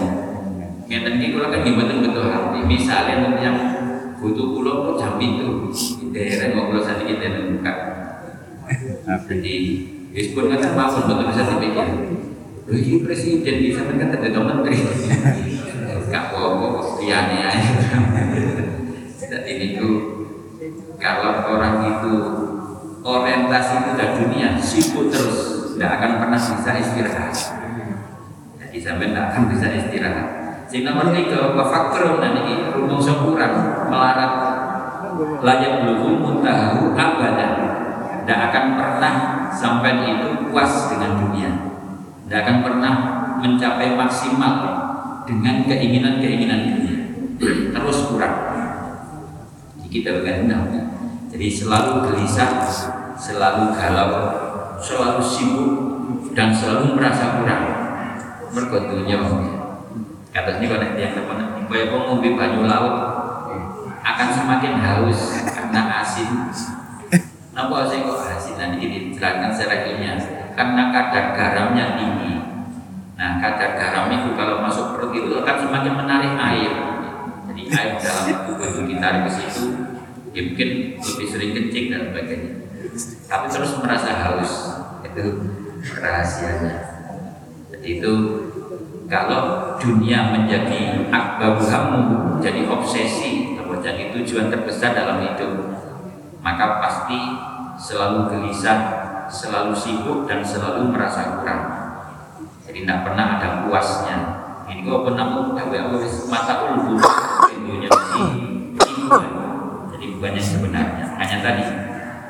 ngeten 0.88 1.20
iki 1.20 1.36
kula 1.36 1.52
kan 1.52 1.60
mboten 1.68 2.00
betul 2.08 2.24
hati. 2.32 2.58
Misalnya 2.64 3.28
yang 3.44 3.56
butuh 4.16 4.56
pulau 4.56 4.74
kok 4.88 4.94
jam 4.96 5.14
itu? 5.20 5.68
Daerah 6.10 6.56
kok 6.56 6.64
kula 6.72 6.80
sadiki 6.80 7.20
den 7.20 7.60
buka. 7.60 7.72
Jadi 9.28 9.54
wis 10.16 10.32
pun 10.32 10.48
kata 10.48 10.72
mawon 10.72 11.02
betul 11.12 11.24
bisa 11.28 11.42
dipikir. 11.44 11.88
Lho 12.68 12.74
iki 12.76 13.04
presiden 13.04 13.56
bisa 13.60 13.84
kan 13.84 14.00
ada 14.00 14.40
menteri. 14.40 14.80
Gak 16.08 16.32
apa-apa 16.32 16.96
liyane 17.04 17.36
ae. 17.52 17.60
Jadi 19.28 19.52
itu 19.76 19.88
kalau 20.96 21.52
orang 21.52 21.84
itu 21.84 22.12
orientasi 23.04 23.74
pada 23.92 24.16
dunia 24.16 24.56
sibuk 24.56 25.12
terus 25.12 25.68
tidak 25.76 26.00
akan 26.00 26.12
pernah 26.24 26.40
bisa 26.40 26.70
istirahat. 26.80 27.36
Jadi 28.56 28.76
sampai 28.80 29.12
tidak 29.12 29.24
akan 29.36 29.42
bisa 29.52 29.66
istirahat 29.68 30.47
sehingga 30.68 30.92
nomor 30.92 31.16
tiga 31.16 31.56
wafakron 31.56 32.20
dan 32.20 32.44
ini 32.44 32.68
rumong 32.76 33.00
kurang 33.00 33.88
melarat 33.88 34.32
layak 35.40 35.72
belum 35.82 36.20
muntahu 36.20 36.92
abadan 36.92 37.52
tidak 38.28 38.52
akan 38.52 38.64
pernah 38.76 39.14
sampai 39.48 40.04
itu 40.04 40.52
puas 40.52 40.92
dengan 40.92 41.16
dunia. 41.16 41.48
Tidak 42.28 42.40
akan 42.44 42.56
pernah 42.60 42.94
mencapai 43.40 43.96
maksimal 43.96 44.54
dengan 45.24 45.64
keinginan-keinginan 45.64 46.60
dunia. 46.76 46.96
Terus 47.72 47.98
kurang. 48.12 48.36
Kita 49.88 50.20
begadang 50.20 50.68
jadi 51.32 51.48
selalu 51.48 52.12
gelisah 52.12 52.68
selalu 53.16 53.72
galau 53.72 54.12
selalu 54.76 55.24
sibuk 55.24 55.72
dan 56.36 56.52
selalu 56.52 57.00
merasa 57.00 57.40
kurang. 57.40 57.64
Mergotunya 58.52 59.24
kata 60.28 60.60
ini 60.60 60.66
kalau 60.68 60.86
yang 60.96 61.12
teman 61.16 61.38
baik 61.68 61.92
ngombe 61.92 62.28
banyu 62.36 62.64
laut 62.64 62.94
akan 64.02 64.28
semakin 64.32 64.72
haus 64.80 65.20
karena 65.46 65.82
asin. 66.00 66.28
Kenapa 67.52 67.90
saya 67.90 68.06
kok 68.06 68.18
asin? 68.22 68.54
Nanti 68.56 68.86
dijelaskan 68.86 69.50
secara 69.50 69.76
ilmiah. 69.90 70.18
Karena 70.54 70.90
kadar 70.90 71.24
garamnya 71.34 71.98
tinggi. 71.98 72.34
Nah 73.18 73.42
kadar 73.42 73.74
garam 73.74 74.10
itu 74.14 74.34
kalau 74.38 74.62
masuk 74.62 74.94
perut 74.94 75.12
itu 75.14 75.30
akan 75.42 75.56
semakin 75.58 75.92
menarik 75.98 76.32
air. 76.34 76.72
Jadi 77.50 77.62
air 77.68 77.92
dalam 77.98 78.24
tubuh 78.46 78.66
itu 78.66 78.80
ditarik 78.86 79.26
ke 79.26 79.30
situ 79.34 79.64
ya 80.36 80.44
mungkin 80.44 80.68
lebih 81.00 81.26
sering 81.26 81.50
kencing 81.50 81.86
dan 81.90 82.00
sebagainya. 82.10 82.52
Tapi 83.26 83.46
terus 83.50 83.72
merasa 83.82 84.10
haus. 84.22 84.52
Itu 85.02 85.24
rahasianya. 85.98 86.74
Jadi 87.74 87.88
itu 87.98 88.12
kalau 89.08 89.74
dunia 89.80 90.36
menjadi 90.36 91.08
akbar 91.08 91.56
kamu 91.56 92.00
jadi 92.44 92.68
obsesi 92.68 93.56
atau 93.56 93.80
jadi 93.80 94.12
tujuan 94.12 94.52
terbesar 94.52 94.92
dalam 94.92 95.24
hidup 95.24 95.80
maka 96.44 96.78
pasti 96.84 97.16
selalu 97.80 98.28
gelisah 98.28 99.08
selalu 99.28 99.76
sibuk 99.76 100.24
dan 100.24 100.40
selalu 100.40 100.88
merasa 100.92 101.40
kurang. 101.40 101.64
Jadi 102.64 102.84
tidak 102.84 103.04
pernah 103.04 103.40
ada 103.40 103.48
puasnya. 103.68 104.16
Ini 104.68 104.84
kok 104.84 105.04
pernah 105.08 105.26
mata 106.28 106.54
ulbu 106.68 107.00
dunia 107.48 107.88
jadi 109.92 110.04
bukan 110.16 110.30
yang 110.36 110.48
sebenarnya. 110.48 111.06
Hanya 111.16 111.36
tadi 111.40 111.64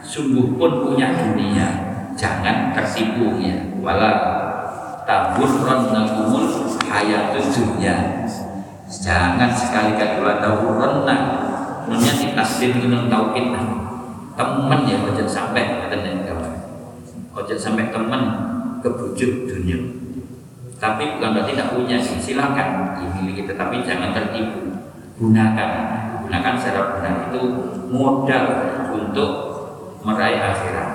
sungguh 0.02 0.54
pun 0.54 0.86
punya 0.86 1.10
dunia. 1.14 1.66
Jangan 2.18 2.74
tertipu 2.74 3.38
ya. 3.38 3.78
Wala 3.78 4.10
taburrannakumul 5.06 6.57
hayatud 6.98 7.46
dunia 7.54 8.26
jangan 8.90 9.54
sekali-kali 9.54 10.18
wala 10.18 10.42
taburranna 10.42 11.16
namanya 11.87 12.14
di 12.18 12.26
tasbih 12.34 12.74
dengan 12.74 13.06
tauhid 13.06 13.54
teman 14.38 14.80
ya 14.87 15.02
ojo 15.02 15.24
sampai 15.26 15.82
kata 15.82 15.98
kawan. 15.98 16.54
Ojo 17.34 17.54
sampai 17.58 17.90
teman 17.90 18.22
kebujuk 18.78 19.50
dunia. 19.50 19.78
Tapi 20.78 21.18
bukan 21.18 21.34
berarti 21.34 21.58
tidak 21.58 21.74
punya 21.74 21.98
silakan 21.98 22.94
dimiliki 23.02 23.50
tetapi 23.50 23.82
jangan 23.82 24.14
tertipu. 24.14 24.78
Gunakan 25.18 25.70
gunakan 26.22 26.54
secara 26.54 26.82
benar 26.94 27.14
itu 27.26 27.40
modal 27.90 28.44
untuk 28.94 29.30
meraih 30.06 30.38
akhirat. 30.38 30.90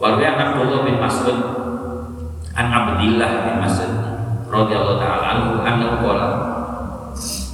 Walau 0.00 0.22
yang 0.24 0.40
Abdullah 0.40 0.88
bin 0.88 0.96
Mas'ud 0.96 1.38
an 2.56 2.66
Abdillah 2.72 3.32
bin 3.44 3.56
Mas'ud 3.60 4.07
radhiyallahu 4.48 5.00
taala 5.00 5.26
anhu 5.36 5.50
annahu 5.60 5.96
qala 6.04 6.28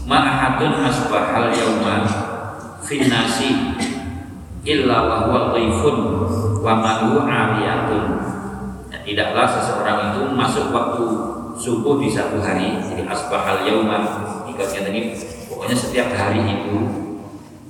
ma 0.07 0.19
ahadun 0.23 0.79
asbahal 0.87 1.51
yawma 1.51 2.07
fin 2.87 3.11
nasi 3.11 3.75
illa 4.65 4.97
wa 5.05 5.17
huwa 5.29 5.41
dhaifun 5.53 5.97
wa 6.65 6.73
madu 6.81 7.21
aliyatun 7.21 8.05
ya, 8.89 8.99
tidaklah 9.05 9.45
seseorang 9.45 9.99
itu 10.15 10.23
masuk 10.33 10.73
waktu 10.73 11.05
subuh 11.61 12.01
di 12.01 12.09
satu 12.09 12.41
hari 12.41 12.81
jadi 12.83 13.05
asbahal 13.07 13.63
yauma 13.63 14.01
jika 14.49 14.65
ini 14.89 15.15
pokoknya 15.47 15.77
setiap 15.77 16.09
hari 16.17 16.41
itu 16.43 16.75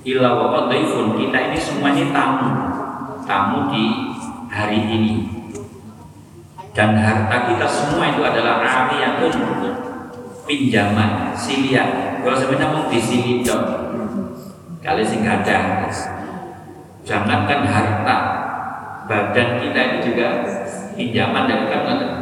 illa 0.07 0.37
wa 0.37 0.71
dhaifun 0.71 1.19
kita 1.19 1.51
ini 1.51 1.57
semuanya 1.59 2.05
tamu 2.15 2.49
tamu 3.27 3.59
di 3.73 3.83
hari 4.47 4.79
ini 4.85 5.34
dan 6.75 6.99
harta 6.99 7.49
kita 7.49 7.67
semua 7.71 8.11
itu 8.11 8.21
adalah 8.21 8.59
ariyatun 8.59 9.33
pinjaman 10.43 11.31
silian 11.31 12.19
kalau 12.21 12.35
sebenarnya 12.35 12.67
mau 12.69 12.85
di 12.91 12.99
sini 12.99 13.41
dong 13.41 13.63
kali 14.83 15.01
sing 15.01 15.23
ada 15.23 15.87
jangankan 17.07 17.63
harta 17.63 18.17
badan 19.07 19.63
kita 19.63 19.79
itu 19.79 19.97
juga 20.11 20.27
pinjaman 20.99 21.47
dari 21.47 21.65
kamu 21.71 22.15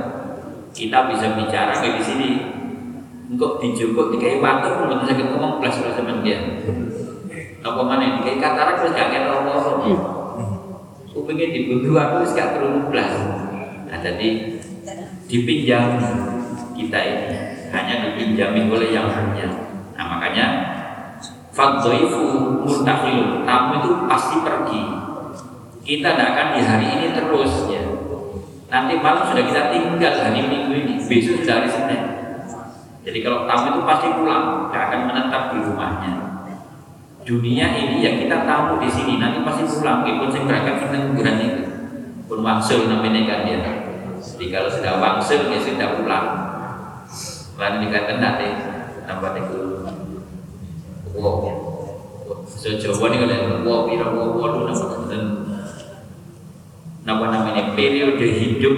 kita 0.74 1.14
bisa 1.14 1.38
bicara 1.38 1.72
kayak 1.78 2.02
di 2.02 2.04
sini. 2.04 2.30
Engkau 3.30 3.62
dijukuk 3.62 4.14
dikai 4.14 4.42
waktu 4.42 4.68
pun 4.74 4.90
belum 4.90 5.06
sakit 5.06 5.26
ngomong 5.30 5.62
plus 5.62 5.80
plus 5.80 5.96
sama 5.96 6.22
dia. 6.26 6.38
Apa 7.64 7.82
mana 7.86 8.20
dikai 8.20 8.42
katarak 8.42 8.82
terus 8.82 8.94
gak 8.98 9.10
kena 9.14 9.32
apa 9.32 9.54
Kupingnya 11.14 11.48
dibunuh 11.54 11.94
aku 11.94 12.26
terus 12.26 12.34
gak 12.36 12.58
terlalu 12.58 12.90
plus. 12.90 13.14
Nah 13.94 14.02
jadi 14.02 14.58
dipinjam 15.30 16.02
kita 16.74 16.98
ini 16.98 17.30
hanya 17.70 18.10
dipinjami 18.10 18.66
oleh 18.66 18.90
yang 18.90 19.06
punya. 19.06 19.46
Nah 19.94 20.06
makanya 20.18 20.46
Fadzoifu 21.54 22.58
mustahil 22.66 23.46
tamu 23.46 23.86
itu 23.86 23.90
pasti 24.10 24.42
pergi. 24.42 24.82
Kita 25.86 26.18
tidak 26.18 26.34
akan 26.34 26.48
di 26.58 26.62
hari 26.66 26.88
ini 26.90 27.08
terus 27.14 27.70
ya. 27.70 27.86
Nanti 28.74 28.98
malam 28.98 29.30
sudah 29.30 29.46
kita 29.46 29.70
tinggal 29.70 30.14
hari 30.18 30.42
minggu 30.42 30.74
ini, 30.74 30.94
besok 31.06 31.46
sudah 31.46 31.62
hari. 31.70 31.98
Jadi 33.06 33.20
kalau 33.22 33.46
tamu 33.46 33.78
itu 33.78 33.82
pasti 33.86 34.08
pulang, 34.18 34.74
tidak 34.74 34.82
akan 34.90 35.00
menetap 35.06 35.44
di 35.54 35.58
rumahnya. 35.62 36.12
Dunia 37.22 37.68
ini 37.78 38.02
ya 38.02 38.18
kita 38.18 38.50
tamu 38.50 38.82
di 38.82 38.90
sini, 38.90 39.22
nanti 39.22 39.46
pasti 39.46 39.62
pulang. 39.70 40.02
Meskipun 40.02 40.30
saya 40.34 40.44
berangkat 40.50 40.76
kita 40.82 40.98
itu, 41.38 41.62
pun 42.26 42.40
wangsul 42.42 42.90
namanya 42.90 43.22
kan 43.30 43.46
ya. 43.46 43.83
Jadi 44.24 44.46
kalau 44.56 44.70
sudah 44.72 44.94
wangsul 45.04 45.52
ya 45.52 45.60
sudah 45.60 46.00
pulang. 46.00 46.28
Lalu 47.60 47.76
dikatakan 47.88 48.18
nanti 48.24 48.48
tambah 49.04 49.36
itu 49.36 49.60
wow 51.14 51.44
sejawa 52.48 53.12
ini 53.12 53.18
kalau 53.20 53.62
wow 53.68 53.80
pira 53.86 54.08
wow 54.10 54.34
waduh 54.40 54.64
nama 54.66 54.86
nama 57.04 57.24
namanya 57.30 57.76
periode 57.76 58.24
hidup 58.24 58.76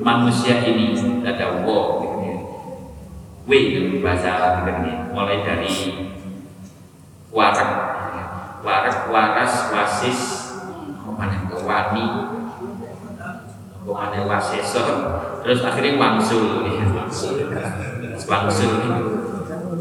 manusia 0.00 0.64
ini. 0.64 0.96
Ada 1.22 1.62
wow 1.62 2.06
W 3.46 3.52
itu 3.54 4.02
bahasa 4.02 4.26
Arab 4.34 4.66
mulai 5.14 5.46
dari 5.46 5.70
warak 7.30 7.70
warak 8.66 9.06
waras 9.06 9.70
wasis 9.70 10.20
mana 11.16 11.46
ke 11.46 11.56
mana 13.86 14.26
wasesor 14.26 14.86
terus 15.46 15.62
akhirnya 15.62 15.94
wangsul. 15.98 16.66
Wangsul. 18.26 18.70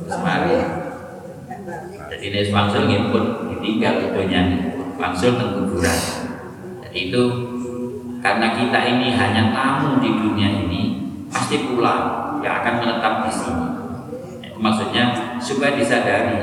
Semari 0.06 0.86
jadi 2.16 2.26
ini 2.30 2.54
wangsul 2.54 2.86
ini 2.86 3.10
pun 3.10 3.50
ditinggal 3.50 4.14
itunya 4.14 4.42
wangsul 5.02 5.36
dan 5.36 5.50
kuburan. 5.58 6.00
Jadi 6.86 6.98
itu 7.10 7.24
karena 8.22 8.54
kita 8.54 8.80
ini 8.86 9.18
hanya 9.18 9.52
tamu 9.52 10.00
di 10.02 10.10
dunia 10.14 10.50
ini 10.66 10.82
pasti 11.28 11.66
pulang 11.66 12.38
yang 12.46 12.62
akan 12.62 12.74
menetap 12.82 13.14
di 13.26 13.32
sini. 13.34 13.68
Itu 14.46 14.58
maksudnya 14.62 15.38
supaya 15.42 15.76
disadari. 15.76 16.38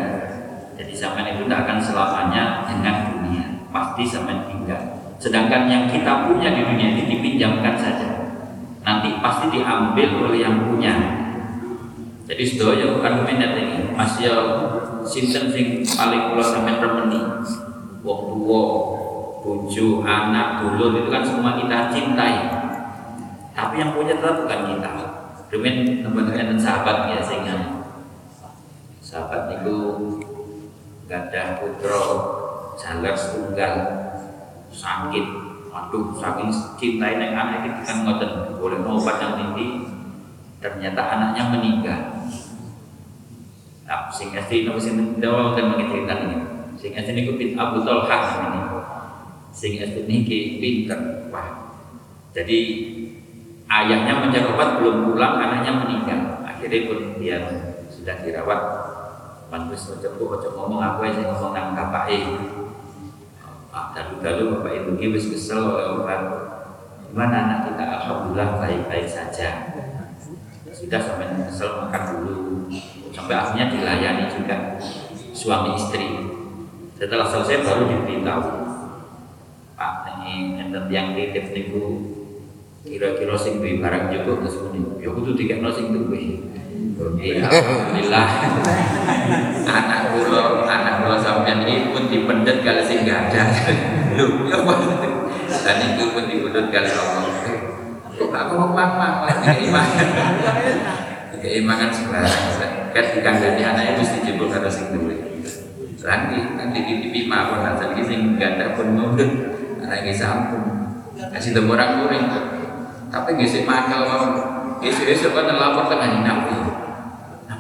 Jadi 0.77 0.93
zaman 0.93 1.25
itu 1.31 1.47
tidak 1.47 1.61
akan 1.65 1.79
selamanya 1.79 2.67
dengan 2.67 2.95
dunia, 3.15 3.45
pasti 3.71 4.03
zaman 4.03 4.51
tinggal. 4.51 4.92
Sedangkan 5.23 5.71
yang 5.71 5.87
kita 5.87 6.27
punya 6.27 6.51
di 6.51 6.67
dunia 6.67 6.99
ini 6.99 7.07
dipinjamkan 7.07 7.79
saja. 7.79 8.11
Nanti 8.83 9.23
pasti 9.23 9.55
diambil 9.55 10.27
oleh 10.27 10.43
yang 10.43 10.67
punya. 10.67 10.99
Jadi 12.27 12.43
sedoyo 12.43 12.99
argumen 12.99 13.39
ini 13.39 13.95
masih 13.95 14.35
sinten 15.07 15.47
sing 15.55 15.87
paling 15.87 16.35
kula 16.35 16.43
sampean 16.43 16.83
remeni. 16.83 17.23
Wong 18.03 18.21
tuwa, 18.35 18.63
bojo, 19.47 20.03
anak, 20.03 20.59
dulur 20.59 20.91
itu 20.99 21.07
kan 21.15 21.23
semua 21.23 21.55
kita 21.55 21.95
cintai. 21.95 22.37
Tapi 23.55 23.79
yang 23.79 23.95
punya 23.95 24.19
tetap 24.19 24.43
bukan 24.43 24.75
kita. 24.75 24.93
Rumen 25.55 26.03
teman-teman 26.03 26.59
sahabat 26.59 27.15
ya 27.15 27.23
sehingga 27.23 27.87
sahabat 28.99 29.61
itu 29.61 29.79
gadah 31.07 31.63
putra 31.63 32.01
jalar 32.75 33.15
tunggal 33.15 34.02
sakit. 34.73 35.27
Waduh 35.73 36.13
saking 36.17 36.53
cintai 36.77 37.17
neng 37.17 37.33
anak 37.33 37.65
itu 37.65 37.81
kan 37.85 38.05
ngoten. 38.05 38.31
Boleh 38.61 38.81
obat 38.85 39.17
yang 39.21 39.35
tinggi 39.41 39.89
ternyata 40.61 41.01
anaknya 41.17 41.43
meninggal. 41.53 42.01
Nah, 43.89 44.09
sing 44.09 44.33
asli 44.33 44.65
nopo 44.65 44.81
sing 44.81 45.21
dawa 45.21 45.53
kan 45.53 45.77
cerita 45.77 46.13
ini. 46.25 46.37
Sing 46.81 46.93
asli 46.97 47.13
niku 47.13 47.37
bin 47.37 47.57
Abu 47.57 47.85
Talha 47.85 48.19
ini 48.49 48.61
sing 49.53 49.77
asli 49.81 50.09
niki 50.09 50.59
pinter 50.61 51.29
wah. 51.29 51.77
Jadi 52.33 52.59
ayahnya 53.69 54.25
mencari 54.25 54.49
obat 54.49 54.81
belum 54.81 55.13
pulang 55.13 55.37
anaknya 55.41 55.73
meninggal. 55.85 56.21
Akhirnya 56.49 56.89
pun 56.89 56.99
dia 57.21 57.39
sudah 57.93 58.17
dirawat. 58.25 58.61
Mantus 59.53 59.93
ojo 59.93 60.17
ngomong 60.57 60.81
aku 60.81 61.05
aja 61.05 61.29
ngomong 61.29 61.53
nang 61.53 61.77
bapak 61.77 62.09
ah 63.73 63.89
dalu 63.97 64.21
dalu 64.21 64.43
bapak 64.53 64.85
ibu 64.85 64.91
ini 65.01 65.17
wis 65.17 65.33
kesel 65.33 65.65
obat 65.73 66.21
gimana 67.09 67.37
anak 67.49 67.59
kita? 67.73 67.85
Alhamdulillah 68.01 68.61
baik 68.61 68.89
baik 68.89 69.09
saja. 69.09 69.73
Sudah 70.73 71.01
sampai 71.01 71.33
kesel 71.49 71.81
makan 71.81 72.03
dulu. 72.13 72.37
Sampai 73.13 73.37
akhirnya 73.37 73.73
dilayani 73.73 74.25
juga 74.33 74.77
suami 75.33 75.77
istri. 75.77 76.21
Setelah 76.97 77.29
selesai 77.29 77.65
baru 77.65 77.89
diberitahu. 77.89 78.45
Pak 79.77 80.25
ini 80.25 80.61
enten 80.61 80.89
yang 80.93 81.17
titip 81.17 81.53
niku. 81.53 81.85
Kira-kira 82.83 83.37
sing 83.39 83.61
duwe 83.61 83.81
barang 83.81 84.11
cukup 84.11 84.43
terus 84.45 84.57
muni. 84.69 84.81
Ya 85.01 85.13
kudu 85.13 85.33
dikekno 85.37 85.69
sing 85.73 85.93
duwe 85.93 86.45
alhamdulillah. 86.99 88.29
Anak 89.63 90.01
kula 90.13 90.43
anak 90.69 90.95
kula 91.05 91.17
sampean 91.23 91.65
iki 91.65 91.95
pun 91.95 92.05
dipendet 92.13 92.61
kali 92.61 92.83
sing 92.85 93.09
ada. 93.09 93.43
Lho 94.13 94.51
ya 94.51 94.61
apa 94.61 94.75
dan 95.53 95.77
itu 95.85 96.05
pun 96.13 96.25
dipendhet 96.29 96.67
kali 96.69 96.91
Allah 96.93 97.33
kok 98.13 98.29
aku 98.29 98.53
mau 98.55 98.71
mang? 98.77 99.25
Lagi 99.25 99.69
iman 99.69 99.87
keimangan 101.43 101.91
sembarang 101.91 102.39
kan 102.93 103.05
dikandani 103.19 103.63
anaknya 103.67 103.99
mesti 103.99 104.23
jebol 104.23 104.53
karo 104.53 104.69
sing 104.69 104.93
duwe. 104.95 105.17
Nanti 106.03 106.39
nanti 106.59 106.79
titipi 106.83 107.27
mawon 107.27 107.67
asal 107.67 107.95
sing 108.05 108.37
gak 108.37 108.59
ada 108.59 108.77
pun 108.77 108.95
mundut 108.95 109.31
iki 109.83 110.13
sampun. 110.13 110.61
Kasih 111.13 111.57
orang 111.57 112.05
kuring 112.05 112.25
tapi 113.13 113.31
ngisi 113.37 113.65
makal 113.65 114.09
mau. 114.09 114.27
Isu-isu 114.83 115.31
kan 115.31 115.47
lapor 115.47 115.87
tengah 115.87 116.27
nabi 116.27 116.59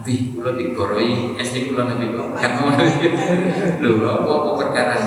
nabi 0.03 0.35
kulo 0.35 0.59
digoroi 0.59 1.39
SD 1.39 1.71
kulo 1.71 1.87
nabi 1.87 2.11
kan 2.35 2.59
lu 3.79 4.03
apa 4.03 4.27
apa 4.35 4.51
perkara 4.59 4.99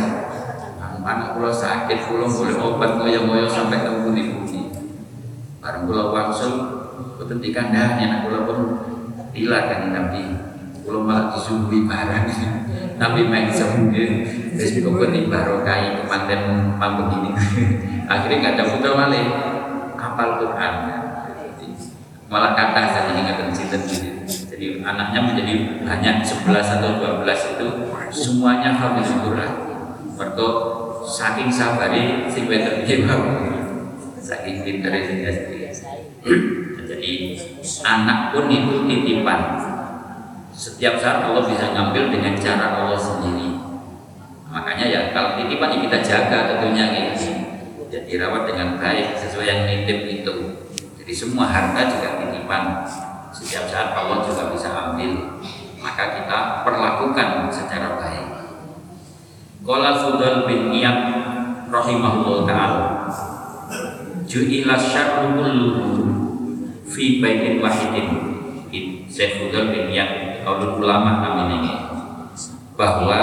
mana 1.03 1.35
kulo 1.35 1.51
sakit 1.51 2.07
kulo 2.07 2.23
boleh 2.23 2.55
obat 2.55 3.03
ngoyo-ngoyo 3.03 3.43
sampai 3.43 3.83
ke 3.83 3.91
bumi-bumi 3.91 4.71
bareng 5.59 5.83
kulo 5.83 6.15
wangsul 6.15 6.53
betul 7.19 7.43
di 7.43 7.51
kandangnya 7.51 8.07
nak 8.07 8.19
kulo 8.23 8.47
pun 8.47 8.59
hilang 9.35 9.67
kan 9.67 9.91
nabi 9.91 10.31
kulo 10.87 11.03
malah 11.03 11.35
disuguhi 11.35 11.83
barang. 11.83 12.25
Nabi 12.95 13.27
main 13.27 13.51
sembuh 13.51 13.91
terus 14.55 14.79
kok 14.79 15.11
di 15.11 15.27
barokai 15.27 15.99
kemanten 15.99 16.71
pam 16.79 17.03
begini 17.03 17.35
akhirnya 18.07 18.55
ada 18.55 18.63
putra 18.63 18.95
malih. 18.95 19.27
Hafal 19.99 20.39
Quran. 20.39 20.73
Malah 22.31 22.55
kata 22.55 22.81
saya 22.87 23.11
ingat 23.11 23.43
cinta 23.51 23.75
jadi 24.65 24.81
anaknya 24.81 25.19
menjadi 25.21 25.53
hanya 25.85 26.11
11 26.25 26.49
atau 26.49 27.21
12 27.21 27.53
itu 27.53 27.67
semuanya 28.09 28.73
hafiz 28.73 29.13
Quran 29.21 29.51
mereka 30.17 30.47
saking 31.05 31.53
sabari 31.53 32.25
si 32.25 32.49
Peter 32.49 32.81
saking 34.17 34.65
pintar 34.65 34.89
jadi 36.85 37.13
anak 37.85 38.33
pun 38.33 38.49
itu 38.49 38.89
titipan. 38.89 39.41
Setiap 40.55 40.97
saat 40.97 41.27
Allah 41.27 41.45
bisa 41.45 41.75
ngambil 41.75 42.09
dengan 42.09 42.33
cara 42.33 42.81
Allah 42.81 42.97
sendiri. 42.97 43.59
Makanya 44.49 44.85
ya 44.87 45.01
kalau 45.11 45.37
titipan 45.37 45.75
ya 45.75 45.79
kita 45.85 45.97
jaga 45.99 46.37
tentunya 46.47 46.85
gitu 46.95 47.29
dan 47.91 48.01
dirawat 48.07 48.47
dengan 48.49 48.79
baik 48.79 49.19
sesuai 49.19 49.45
yang 49.45 49.61
nitip 49.67 50.07
itu. 50.07 50.33
Jadi 51.03 51.13
semua 51.13 51.45
harta 51.45 51.85
juga 51.91 52.23
titipan. 52.23 52.87
Setiap 53.35 53.67
saat 53.67 53.91
Allah 53.91 54.23
juga 54.23 54.55
bisa 54.55 54.71
ambil. 54.71 55.43
Maka 55.83 56.03
kita 56.15 56.63
perlakukan 56.63 57.51
secara 57.51 57.99
baik. 57.99 58.27
Qala 59.67 59.99
Fudal 59.99 60.47
bin 60.47 60.71
Iyad 60.71 60.99
rahimahullah 61.67 62.47
taala. 62.47 62.87
Ju'ila 64.23 64.79
syarru 64.79 65.43
fi 66.87 67.19
baitin 67.19 67.59
wahidin. 67.59 68.35
Syekh 69.15 69.39
Fudul 69.39 69.71
bin 69.71 69.95
Iyad 69.95 70.43
kalau 70.43 70.75
ulama 70.75 71.23
kami 71.23 71.43
ini 71.55 71.73
bahwa 72.75 73.21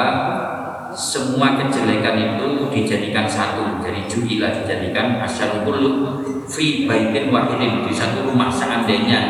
semua 0.97 1.61
kejelekan 1.61 2.17
itu 2.17 2.73
dijadikan 2.73 3.29
satu 3.29 3.77
jadi 3.85 4.09
juila 4.09 4.49
dijadikan 4.65 5.21
kullu 5.69 6.25
fi 6.49 6.89
baitin 6.89 7.29
wahidin 7.29 7.85
di 7.85 7.93
satu 7.93 8.25
rumah 8.25 8.49
seandainya 8.49 9.21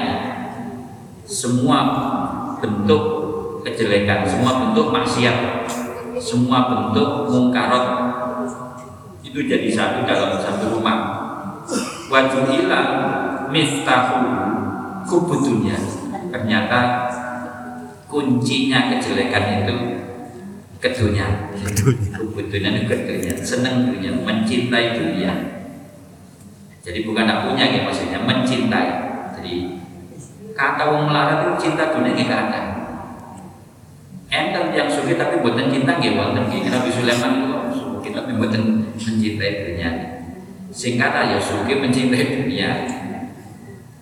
semua 1.32 1.78
bentuk 2.60 3.04
kejelekan 3.64 4.28
semua 4.28 4.68
bentuk 4.68 4.92
maksiat 4.92 5.36
semua 6.20 6.58
bentuk 6.68 7.32
mungkarot 7.32 8.12
itu 9.32 9.48
jadi 9.48 9.68
satu 9.72 10.04
dalam 10.04 10.36
satu 10.36 10.76
rumah. 10.76 11.24
Wajuhila 12.12 12.80
miftahu 13.48 14.20
kubutunya 15.08 15.72
ternyata 16.28 17.08
kuncinya 18.12 18.92
kejelekan 18.92 19.64
itu 19.64 19.76
kedunya. 20.84 21.48
Kedunya. 21.56 22.12
Itu 22.44 22.60
kedunya. 22.84 23.32
Senang 23.40 23.88
dunia 23.88 24.12
mencintai 24.20 25.00
dunia. 25.00 25.32
Jadi 26.84 27.08
bukan 27.08 27.24
tak 27.24 27.48
punya 27.48 27.64
ya 27.72 27.88
maksudnya 27.88 28.20
mencintai. 28.20 28.90
Jadi 29.40 29.80
kata 30.52 30.82
wong 30.88 31.08
melarat 31.08 31.44
itu 31.44 31.68
cinta 31.68 31.92
dunia 31.92 32.12
nggak 32.16 32.40
ada. 32.48 32.60
Enten 34.32 34.72
yang 34.72 34.88
suka 34.88 35.12
tapi 35.16 35.44
buatan 35.44 35.68
cinta 35.68 36.00
nggak 36.00 36.14
buatan 36.16 36.42
nggih. 36.48 36.68
Nabi 36.72 36.88
Sulaiman 36.88 37.32
itu 37.36 37.56
kita 38.00 38.24
tapi 38.24 38.32
buatan 38.40 38.62
mencintai 38.96 39.52
dunia. 39.68 39.90
Singkat 40.72 41.12
aja 41.12 41.36
suka 41.36 41.74
mencintai 41.76 42.24
dunia. 42.40 42.70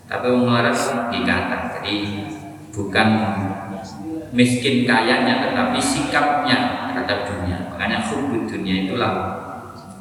Tapi 0.06 0.26
wong 0.30 0.46
melarat 0.50 0.74
nggak 0.74 1.22
kata. 1.26 1.58
Jadi 1.78 1.94
bukan 2.70 3.08
miskin 4.30 4.86
kayanya 4.86 5.50
tetapi 5.50 5.78
sikapnya 5.82 6.90
terhadap 6.90 7.26
dunia. 7.26 7.58
Makanya 7.74 7.98
hubud 8.10 8.46
dunia 8.46 8.86
itulah 8.86 9.12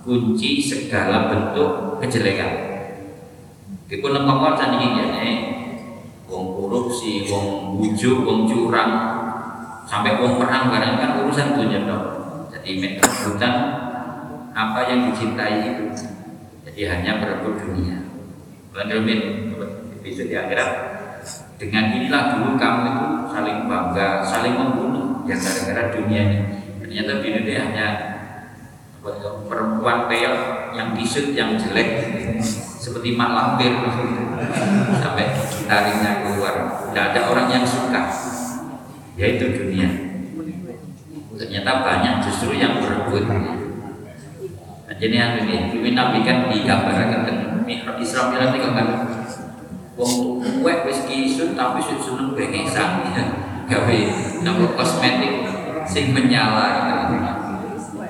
kunci 0.05 0.61
segala 0.61 1.29
bentuk 1.29 1.97
kejelekan. 2.01 2.69
Iku 3.89 4.05
nengkongkon 4.13 4.53
saniki 4.53 4.87
wong 4.93 5.58
korupsi, 6.69 7.25
wong 7.25 7.75
bujuk, 7.81 8.21
wong 8.21 8.45
curang, 8.45 8.93
sampai 9.89 10.21
wong 10.21 10.37
perang 10.37 10.69
barang 10.69 10.95
kan 11.01 11.09
urusan 11.25 11.57
dunia 11.57 11.89
dong. 11.89 12.05
Jadi 12.53 13.01
rebutan 13.01 13.53
apa 14.53 14.79
yang 14.85 15.09
dicintai 15.09 15.73
itu. 15.73 15.85
Jadi 16.69 16.81
hanya 16.85 17.17
berebut 17.17 17.57
dunia. 17.65 18.05
Bulan 18.69 19.01
bisa 20.05 20.23
di 20.29 20.37
akhirat 20.37 20.69
dengan 21.57 21.91
inilah 21.91 22.37
dulu 22.37 22.55
kamu 22.55 22.81
itu 22.87 23.07
saling 23.33 23.57
bangga, 23.67 24.23
saling 24.23 24.55
membunuh 24.55 25.25
yang 25.25 25.41
gara-gara 25.41 25.91
dunia 25.91 26.21
ini. 26.21 26.39
Ternyata 26.85 27.11
dunia 27.19 27.39
ini 27.43 27.53
hanya 27.57 27.87
perempuan 29.49 30.05
peyot 30.05 30.37
yang 30.77 30.93
disut 30.93 31.33
yang 31.33 31.57
jelek 31.57 31.89
seperti 32.89 33.13
mak 33.13 33.29
lampir 33.37 33.77
sampai 34.97 35.25
taringnya 35.69 36.25
keluar. 36.25 36.81
Tidak 36.89 37.05
ada 37.13 37.21
orang 37.29 37.47
yang 37.53 37.61
suka, 37.61 38.09
yaitu 39.13 39.53
dunia. 39.53 40.09
Ternyata 41.37 41.71
banyak 41.85 42.13
justru 42.25 42.57
yang 42.57 42.81
berebut. 42.81 43.29
Nah, 43.29 44.95
jadi 44.97 45.15
yang 45.21 45.33
ini, 45.45 45.93
Nabi 45.93 46.25
kan 46.25 46.49
digambarkan 46.49 47.29
dengan 47.29 47.61
Isra 48.01 48.33
Mi'raj 48.33 48.57
itu 48.57 48.69
kan 48.73 48.87
wong 49.99 50.39
kue 50.63 50.73
wis 50.87 51.03
kisun 51.05 51.59
tapi 51.59 51.83
sing 51.83 51.99
seneng 51.99 52.31
bengesan 52.31 53.11
gawe 53.67 53.99
nama 54.39 54.65
kosmetik 54.73 55.43
sing 55.83 56.15
menyala 56.15 56.89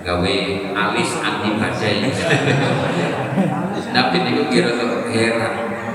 gawe 0.05 0.35
alis 0.73 1.11
anti 1.19 1.49
badai. 1.59 1.95
Tapi 3.89 4.15
niku 4.25 4.43
kira 4.53 4.75
tuh 4.77 5.09
heran. 5.11 5.53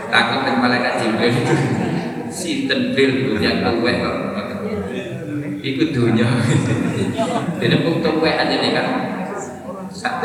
Takut 0.08 0.40
dengan 0.46 0.60
malaikat 0.62 0.92
jibril. 1.02 1.34
Itu 1.34 1.54
sinten 2.30 2.94
bil 2.94 3.34
punya 3.34 3.62
kue 3.78 3.92
kok. 3.98 4.16
Ikut 5.64 5.96
dunia 5.96 6.28
jadi 7.56 7.76
untuk 7.88 8.20
kue 8.20 8.28
aja 8.28 8.52
nih 8.60 8.76
kan 8.76 8.86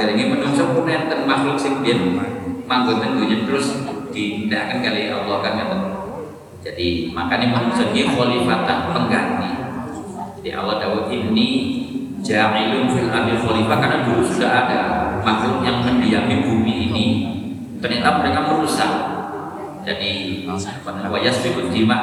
ini 0.04 0.24
menungso 0.28 0.76
pun 0.76 0.84
enten 0.84 1.24
makhluk 1.24 1.56
sing 1.56 1.80
biyen 1.80 2.20
manggon 2.68 3.00
tentunya 3.00 3.48
terus 3.48 3.80
akan 3.88 4.78
kali 4.84 5.08
Allah 5.08 5.40
kan 5.40 5.56
jadi 6.60 7.08
makanya 7.16 7.56
manusia 7.56 7.88
ini 7.96 8.04
khalifatan 8.04 8.92
pengganti. 8.92 9.52
Jadi 10.40 10.50
Allah 10.52 10.76
Dawud 10.84 11.08
ini 11.08 11.79
ja'ilun 12.30 12.94
fil 12.94 13.10
ardi 13.10 13.34
khalifah 13.42 13.78
karena 13.82 13.98
dulu 14.06 14.22
sudah 14.22 14.52
ada 14.54 14.80
makhluk 15.26 15.66
yang 15.66 15.82
mendiami 15.82 16.46
bumi 16.46 16.74
ini. 16.94 17.06
Ternyata 17.82 18.22
mereka 18.22 18.40
merusak. 18.46 18.92
Jadi 19.82 20.46
wayas 21.10 21.42
bikut 21.42 21.74
jima 21.74 21.98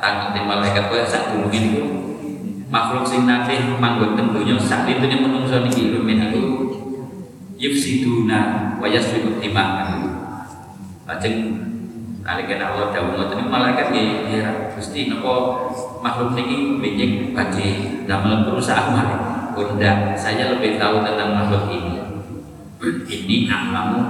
tanggung 0.00 0.32
di 0.32 0.40
malaikat 0.40 0.88
kaya 0.88 1.04
saat 1.04 1.36
dulu 1.36 1.52
ini. 1.52 1.84
Makhluk 2.72 3.04
sing 3.04 3.28
nanti 3.28 3.60
manggon 3.76 4.16
tentunya 4.16 4.56
saat 4.56 4.88
itu 4.88 5.04
yang 5.04 5.28
menungso 5.28 5.60
niki 5.60 5.92
rumin 5.92 6.32
itu. 6.32 6.42
Yufsiduna 7.58 8.72
wayas 8.80 9.12
bikut 9.12 9.44
jima 9.44 9.92
Lajeng 11.04 11.36
nalika 12.24 12.60
Allah 12.60 12.92
dawuh 12.92 13.12
ngoten 13.16 13.48
malaikat 13.48 13.88
nggih 13.88 14.08
heran 14.28 14.68
Gusti 14.76 15.08
napa 15.08 15.34
makhluk 16.00 16.34
niki 16.34 16.78
benjing 16.78 17.12
badhe 17.34 17.68
damel 18.06 18.46
perusahaan 18.46 18.94
malih. 18.94 19.20
Bunda, 19.58 20.14
saya 20.14 20.54
lebih 20.54 20.78
tahu 20.78 21.02
tentang 21.02 21.34
makhluk 21.34 21.66
ini. 21.74 21.98
Ini 23.10 23.50
amamu 23.50 24.02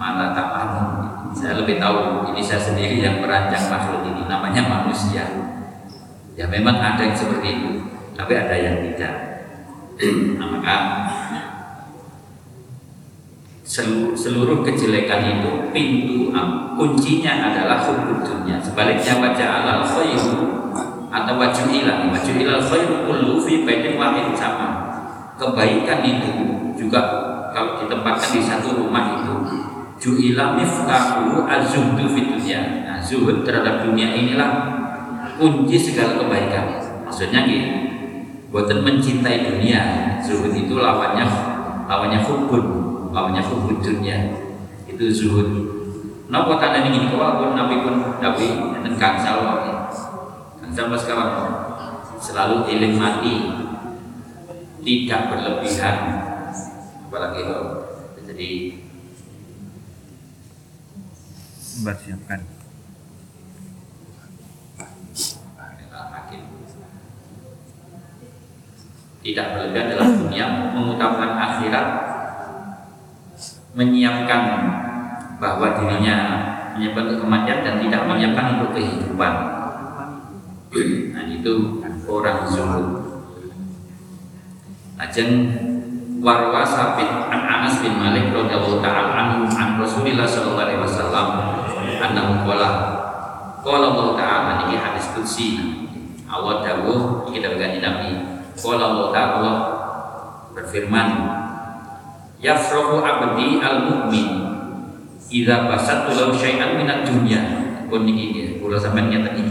malah 0.00 0.32
tak 0.32 0.48
kamu. 0.56 0.84
Saya 1.36 1.52
lebih 1.60 1.76
tahu 1.76 2.26
ini 2.32 2.42
saya 2.42 2.58
sendiri 2.58 3.04
yang 3.04 3.22
merancang 3.22 3.70
makhluk 3.70 4.02
ini 4.02 4.26
namanya 4.26 4.64
manusia. 4.66 5.22
Ya 6.34 6.48
memang 6.48 6.80
ada 6.80 6.98
yang 7.04 7.14
seperti 7.14 7.60
itu, 7.60 7.70
tapi 8.16 8.32
ada 8.34 8.56
yang 8.56 8.82
tidak. 8.82 9.14
nah, 10.40 10.48
maka 10.58 10.76
seluruh, 14.16 14.66
kejelekan 14.66 15.38
itu 15.38 15.70
pintu 15.70 16.34
kuncinya 16.80 17.52
adalah 17.52 17.84
hukum 17.84 18.24
dunia 18.24 18.56
sebaliknya 18.58 19.20
baca 19.20 19.46
alal 19.60 19.80
atau 21.10 21.34
wajah 21.34 21.66
ilah 21.66 22.06
wajah 22.06 22.34
ilah 22.38 22.62
khairu 22.62 23.02
kullu 23.04 23.42
fi 23.42 23.66
baitin 23.66 23.98
wahid 23.98 24.30
sama. 24.38 24.86
Kebaikan 25.34 26.06
itu 26.06 26.30
juga 26.78 27.00
kalau 27.50 27.82
ditempatkan 27.82 28.30
di 28.30 28.40
satu 28.40 28.78
rumah 28.78 29.18
itu 29.18 29.34
ju'ila 30.00 30.56
miftahu 30.56 31.44
azuhdu 31.44 32.04
fi 32.14 32.20
dunia 32.24 32.60
nah, 32.86 32.98
zuhud 33.02 33.42
terhadap 33.44 33.84
dunia 33.84 34.14
inilah 34.14 34.50
kunci 35.36 35.76
segala 35.76 36.14
kebaikan. 36.22 36.78
Maksudnya 37.04 37.42
gini 37.44 37.68
buatan 38.54 38.86
mencintai 38.86 39.50
dunia 39.50 39.82
zuhud 40.22 40.54
itu 40.54 40.78
lawannya 40.78 41.26
lawannya 41.90 42.22
hubud 42.22 42.64
lawannya 43.10 43.42
hubud 43.42 43.82
dunia. 43.82 44.30
Itu 44.86 45.10
zuhud. 45.10 45.48
Napa 46.30 46.62
tanda 46.62 46.86
ini 46.86 47.10
kau 47.10 47.50
nabi 47.58 47.82
pun 47.82 48.22
nabi 48.22 48.46
dan 48.86 48.94
kangsal 48.94 49.42
mas 50.88 51.04
kawan 51.04 51.30
selalu 52.16 52.70
ilim 52.72 52.96
mati 52.96 53.36
tidak 54.80 55.20
berlebihan. 55.28 55.96
Apalagi 57.10 57.40
kalau 57.44 57.66
jadi 58.24 58.50
Mbak 61.80 61.96
siapkan 61.96 62.40
tidak 69.20 69.46
berlebihan 69.52 69.86
dalam 69.94 70.10
dunia 70.16 70.46
mengutamakan 70.72 71.32
akhirat 71.36 71.86
menyiapkan 73.76 74.42
bahwa 75.36 75.76
dirinya 75.76 76.16
menyiapkan 76.74 77.20
kematian 77.20 77.60
dan 77.62 77.74
tidak 77.84 78.02
menyiapkan 78.08 78.46
untuk 78.58 78.74
kehidupan. 78.74 79.59
Nah 80.70 81.26
itu 81.26 81.82
orang 82.06 82.46
zuhud. 82.46 82.86
Ajeng 85.02 85.50
warwa 86.22 86.62
sabit 86.62 87.10
an 87.10 87.42
Anas 87.42 87.82
bin 87.82 87.98
Malik 87.98 88.30
radhiyallahu 88.30 88.78
taala 88.78 89.10
anhu 89.10 89.50
an 89.50 89.82
Rasulillah 89.82 90.30
sallallahu 90.30 90.62
alaihi 90.62 90.78
wasallam 90.78 91.26
annahu 91.98 92.46
qala 92.46 92.70
qala 93.66 93.84
Allah 93.90 94.08
taala 94.14 94.52
ini 94.70 94.78
hadis 94.78 95.10
qudsi. 95.10 95.48
Allah 96.30 96.62
dawuh 96.62 97.26
iki 97.26 97.42
dawuh 97.42 97.58
Nabi. 97.58 98.10
Qala 98.54 98.94
Allah 98.94 99.08
taala 99.10 99.52
berfirman 100.54 101.08
yafrahu 102.38 103.02
abdi 103.02 103.58
al 103.58 103.90
mu'min 103.90 104.28
idza 105.34 105.66
basatu 105.66 106.14
lahu 106.14 106.30
syai'an 106.30 106.78
minad 106.78 107.02
dunya. 107.02 107.58
Pun 107.90 108.06
niki 108.06 108.62
kula 108.62 108.78
sampean 108.78 109.10
iki 109.10 109.42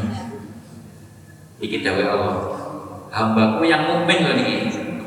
iki 1.60 1.84
dawuh 1.84 2.08
Allah 2.08 2.36
hambaku 3.12 3.68
yang 3.68 3.84
mukmin 3.84 4.24
lho 4.24 4.34
niki 4.36 4.56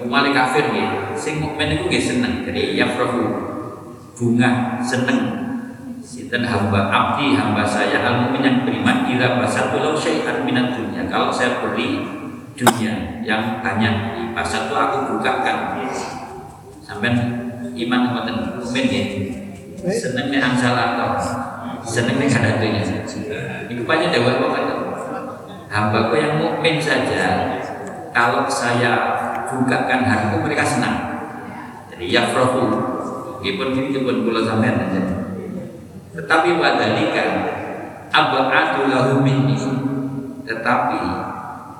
umale 0.03 0.35
kafir 0.35 0.69
nggih 0.69 1.17
sing 1.17 1.41
mukmin 1.41 1.79
iku 1.79 1.89
nggih 1.89 2.03
seneng. 2.03 2.45
Jadi 2.45 2.77
yafrahu 2.77 3.23
bunga 4.19 4.79
seneng. 4.83 5.21
Sinten? 6.03 6.43
Hamba 6.45 6.91
abdi 6.91 7.39
hamba 7.39 7.63
saya 7.63 8.03
al 8.03 8.27
mukmin 8.27 8.43
yang 8.43 8.57
beriman 8.67 9.07
ila 9.07 9.39
basatu 9.39 9.79
law 9.79 9.95
syai'an 9.95 10.43
minat 10.43 10.75
dunia. 10.75 11.07
Kalau 11.07 11.31
saya 11.31 11.63
beri 11.63 12.03
dunia 12.59 13.23
yang 13.23 13.63
banyak 13.63 13.95
di 14.19 14.23
pasar 14.35 14.67
itu 14.69 14.75
aku 14.75 15.17
bukakan 15.17 15.87
sampai 16.83 17.15
iman 17.87 18.01
ngoten? 18.13 18.37
Mukmin 18.59 18.85
ya 18.91 19.05
seneng 19.95 20.31
angsal 20.35 20.75
atau 20.75 21.17
seneng 21.83 22.19
nek 22.23 22.31
kadatunya 22.31 22.83
iku 23.67 23.83
banyak 23.83 24.15
dewa 24.15 24.39
kok 24.39 24.62
hambaku 25.73 26.21
yang 26.21 26.37
mukmin 26.37 26.77
saja 26.77 27.57
kalau 28.13 28.45
saya 28.45 28.93
bukakan 29.49 30.05
hatiku 30.05 30.37
mereka 30.45 30.69
senang 30.69 30.97
jadi 31.89 32.05
ya 32.05 32.29
yafrahu 32.29 32.93
Gipun 33.43 33.75
ini 33.75 33.99
pun 34.07 34.23
kula 34.23 34.47
sampean 34.47 34.79
aja. 34.79 35.03
Tetapi 36.15 36.63
wadalika 36.63 37.25
abadu 38.15 38.87
lahu 38.87 39.19
minni. 39.19 39.59
Tetapi 40.47 41.03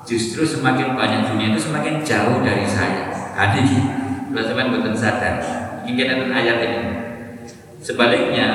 justru 0.03 0.43
semakin 0.43 0.99
banyak 0.99 1.31
dunia 1.31 1.55
itu 1.55 1.71
semakin 1.71 2.03
jauh 2.03 2.43
dari 2.43 2.67
saya. 2.67 3.15
Ada 3.33 3.63
kalau 4.27 4.43
sampean 4.43 4.75
betul 4.75 4.91
sadar. 4.91 5.39
Mungkin 5.87 6.07
ada 6.11 6.25
ayat 6.35 6.57
ini. 6.67 6.81
Sebaliknya 7.79 8.47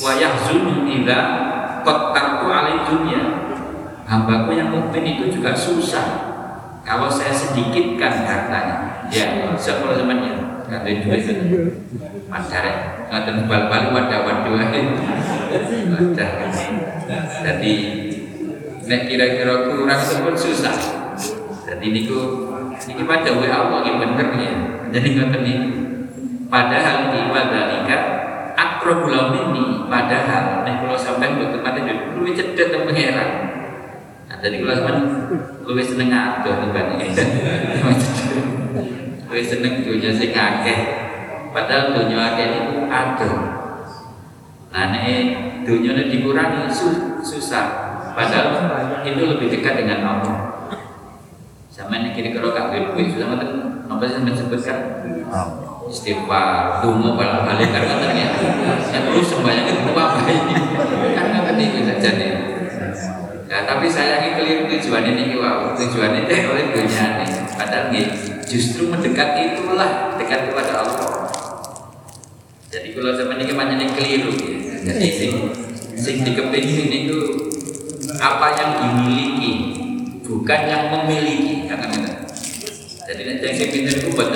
wa 0.00 0.12
yahzunu 0.16 0.88
idza 0.88 1.20
qattartu 1.84 2.48
alai 2.48 2.88
dunia. 2.88 3.22
Hambaku 4.12 4.52
yang 4.52 4.68
mukmin 4.68 5.16
itu 5.16 5.40
juga 5.40 5.56
susah. 5.56 6.36
Kalau 6.84 7.08
saya 7.08 7.32
sedikitkan 7.32 8.28
hartanya. 8.28 9.08
Ya, 9.08 9.56
sekolah 9.56 9.96
zamannya 9.96 10.36
Kata 10.68 10.88
duit. 10.88 11.24
Mandare 12.28 12.72
Ngaten 13.08 13.48
bal-bal 13.48 13.92
wadah 13.96 14.20
wadah. 14.28 14.50
Wadah 14.52 16.30
Jadi 17.40 17.72
Nek 18.84 19.00
kira-kira 19.08 19.72
kurang 19.72 20.00
pun 20.04 20.34
susah. 20.36 20.76
Jadi 21.64 21.86
niku 21.96 22.20
Niki 22.82 23.04
pada 23.08 23.30
wa 23.32 23.46
Allah 23.48 23.80
yang 23.86 23.96
bener 23.96 24.28
ya 24.36 24.52
Jadi 24.92 25.08
ngaten 25.16 25.42
ini 25.46 25.68
Padahal 26.52 27.14
di 27.14 27.20
wadalika 27.32 27.98
Akrobul 28.58 29.32
ini 29.32 29.86
Padahal 29.88 30.66
Nek 30.66 30.84
kalau 30.84 30.98
sampai 30.98 31.38
Bukan 31.38 31.62
pada 31.62 31.80
Lu 32.18 32.26
cedek 32.28 32.74
dan 32.74 32.82
pengeran 32.90 33.51
jadi 34.42 34.58
kalau 34.58 34.74
sampai 34.74 34.94
Lu 35.62 35.78
seneng 35.78 36.10
ngatur 36.10 36.54
Tiba-tiba 36.66 36.82
Kowe 39.30 39.40
seneng 39.48 39.86
dunia 39.86 40.10
sing 40.10 40.34
akeh. 40.34 40.78
Padahal 41.54 41.94
dunia 41.94 42.34
akeh 42.34 42.46
itu 42.50 42.76
ada. 42.90 43.30
Nah, 44.72 44.84
nek 44.90 45.06
dunia 45.62 45.94
dikurangi 46.10 46.66
susah. 47.22 47.66
Padahal 48.12 48.48
itu 49.06 49.22
lebih 49.24 49.46
dekat 49.48 49.86
dengan 49.86 50.04
Allah. 50.04 50.36
Sama 51.72 51.96
ini 52.02 52.12
kira-kira 52.12 52.52
kak 52.52 52.92
duit 52.92 53.14
susah 53.14 53.32
nggak 53.32 53.48
Apa 53.88 54.04
sih 54.04 54.20
sebutkan? 54.36 54.78
Istighfar, 55.88 56.80
dungo 56.80 57.16
balik-balik 57.16 57.68
karena 57.68 57.94
ternyata 58.00 58.44
yang 58.92 59.04
perlu 59.08 59.20
sembahyang 59.20 59.66
itu 59.68 59.92
apa 59.92 60.24
ini? 60.28 60.56
Karena 61.16 61.38
tadi 61.44 61.64
bisa 61.68 61.94
jadi. 62.00 62.28
Ya, 63.52 63.68
tapi 63.68 63.84
saya 63.84 64.24
ini 64.24 64.32
keliru 64.32 64.64
tujuan 64.64 65.04
ini 65.12 65.36
wow, 65.36 65.76
tujuan 65.76 66.24
ini 66.24 66.48
oleh 66.48 66.72
dunia 66.72 67.20
ini. 67.20 67.44
Padahal 67.52 67.92
nih 67.92 68.08
justru 68.48 68.88
mendekat 68.88 69.36
itulah 69.36 70.16
dekat 70.16 70.48
kepada 70.48 70.80
Allah. 70.80 71.28
Jadi 72.72 72.96
kalau 72.96 73.12
zaman 73.12 73.44
ini 73.44 73.52
banyak 73.52 73.76
yang 73.76 73.92
keliru 73.92 74.32
ya. 74.40 74.56
jadi 74.88 75.04
sing 75.04 75.32
sing 76.00 76.16
dikepingin 76.24 76.88
itu 77.04 77.18
apa 78.16 78.56
yang 78.56 78.70
dimiliki 78.80 79.52
bukan 80.24 80.60
yang 80.64 80.88
memiliki. 80.88 81.68
Karena 81.68 81.92
kita 81.92 83.12
jadi 83.12 83.36
yang 83.36 83.52
saya 83.52 83.68
pintar 83.68 84.00
itu 84.00 84.08
buat 84.16 84.32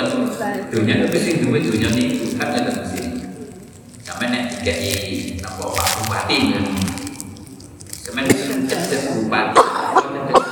dunia 0.69 1.09
tapi 1.09 1.17
sing 1.17 1.41
duit 1.41 1.65
dunia 1.65 1.89
ini 1.89 2.21
bukan 2.21 2.47
yang 2.53 2.69
di 2.69 2.85
sini. 2.85 3.09
Kami 4.05 4.29
nek 4.29 4.61
jadi 4.61 4.93
apa 5.41 5.63
pak 5.73 5.87
bupati 6.05 6.37
kan 6.53 6.86
jadi 8.67 8.95
bupati 9.15 9.63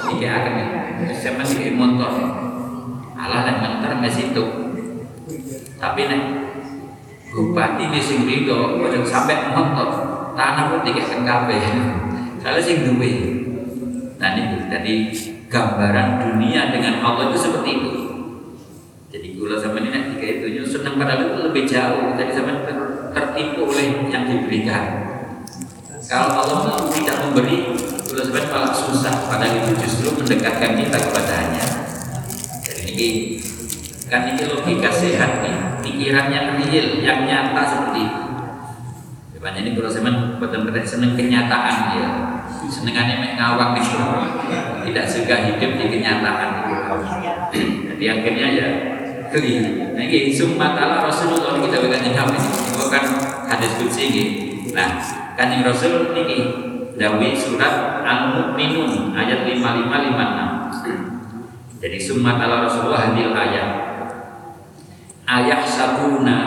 tiga 0.09 0.27
akan 0.39 0.53
sama 1.19 1.43
tiga 1.43 1.75
motor 1.75 2.11
Allah 3.15 3.41
nek 3.47 3.57
mentor 3.63 3.91
ke 4.05 4.09
situ. 4.11 4.43
Tapi 5.75 6.01
nek 6.07 6.21
bupati 7.33 7.83
di 7.91 7.99
sing 7.99 8.23
rido 8.23 8.79
boten 8.79 9.03
sampai 9.03 9.51
ngotot 9.51 9.89
tanah 10.37 10.63
pun 10.71 10.79
dikasih 10.85 11.25
kabeh. 11.25 11.61
Kalau 12.39 12.59
sing 12.61 12.85
duwe. 12.85 13.11
Nah 14.15 14.31
ini 14.37 14.63
jadi 14.71 14.93
gambaran 15.49 16.21
dunia 16.21 16.71
dengan 16.71 17.01
Allah 17.01 17.33
itu 17.33 17.37
seperti 17.49 17.69
itu. 17.81 17.91
Jadi 19.09 19.27
gula 19.39 19.55
sama 19.57 19.79
ini 19.79 19.89
nanti 19.95 20.11
kayak 20.19 20.43
itu 20.45 20.67
senang 20.67 20.99
padahal 20.99 21.25
itu 21.25 21.39
lebih 21.49 21.63
jauh. 21.65 22.13
Jadi 22.19 22.31
sama 22.35 22.51
tertipu 23.15 23.67
oleh 23.67 24.05
yang 24.11 24.23
diberikan. 24.27 24.83
Kalau 26.05 26.37
Allah 26.37 26.85
tidak 26.93 27.17
memberi, 27.25 27.73
sama 28.23 28.41
malah 28.47 28.71
susah. 28.71 29.27
Padahal 29.27 29.65
itu 29.65 29.71
justru 29.83 30.13
mendekatkan 30.15 30.79
kita 30.79 30.97
kepadanya 31.01 31.85
ini 32.95 33.09
kan 34.07 34.31
ini 34.31 34.43
logika 34.47 34.89
sehat 34.89 35.43
nih. 35.43 35.55
Pikiran 35.85 36.33
yang 36.33 36.57
real 36.57 36.87
yang 37.05 37.19
nyata 37.29 37.61
seperti 37.61 38.09
itu. 38.09 38.23
Depannya 39.37 39.59
ini 39.61 39.71
kalau 39.77 39.91
saya 39.91 40.11
betul-betul 40.41 40.81
seneng 40.81 41.13
kenyataan 41.13 41.77
ya 41.93 42.07
senengannya 42.65 43.37
ngawang 43.37 43.77
itu 43.77 44.01
tidak 44.89 45.05
suka 45.05 45.35
hidup 45.45 45.71
di 45.77 45.85
kenyataan. 45.85 46.49
Jadi 47.53 48.05
akhirnya 48.09 48.47
ya 48.49 48.67
keliru. 49.29 49.93
Nah 49.93 50.01
ini 50.01 50.33
summa 50.33 50.73
ta'ala 50.73 51.05
Rasulullah 51.05 51.61
kita 51.61 51.77
bukan 51.85 52.01
kami 52.01 52.39
bukan 52.81 53.03
hadis 53.45 53.71
kudsi 53.77 54.01
ini. 54.09 54.23
Nah 54.73 54.97
kanjeng 55.37 55.61
Rasul 55.61 56.17
ini 56.17 56.37
Dawi 56.95 57.35
surat 57.35 58.03
Al-Mu'minun 58.07 59.11
ayat 59.11 59.43
5556 59.43 61.15
jadi 61.85 62.01
summat 62.01 62.41
ala 62.41 62.65
Rasulullah 62.65 63.13
hadil 63.13 63.29
ayat. 63.29 63.69
Ayah 65.29 65.61
sabuna 65.61 66.37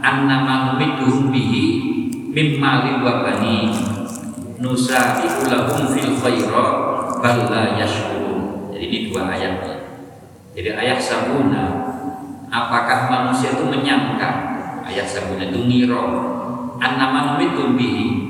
anna 0.00 0.40
mahmiduhum 0.40 1.28
bihi 1.28 1.64
mimma 2.32 3.04
wa 3.04 3.28
bani 3.28 3.76
nusa'iku 4.64 5.52
lahum 5.52 5.92
fil 5.92 6.16
khaira 6.16 6.66
bal 7.20 7.38
la 7.52 7.76
yashkurun. 7.76 8.72
Jadi 8.72 8.84
ini 8.88 8.98
dua 9.12 9.36
ayat. 9.36 9.68
Jadi 10.56 10.72
ayat 10.72 10.96
sabuna 10.96 11.84
apakah 12.48 13.12
manusia 13.12 13.52
itu 13.52 13.68
menyangka 13.68 14.30
ayat 14.80 15.04
sabuna 15.04 15.44
itu 15.44 15.60
ngiro 15.60 16.04
anna 16.80 17.12
mahmiduhum 17.12 17.76
bihi 17.76 18.23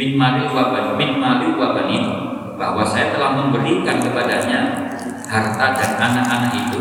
min 0.00 0.16
mali 0.16 0.48
wa 0.48 0.72
bani 0.72 0.96
min 0.96 1.20
mali 1.20 1.52
wa 1.60 1.76
bani 1.76 2.00
bahwa 2.56 2.80
saya 2.80 3.12
telah 3.12 3.36
memberikan 3.36 4.00
kepadanya 4.00 4.88
harta 5.28 5.76
dan 5.76 5.92
anak-anak 6.00 6.56
itu 6.56 6.80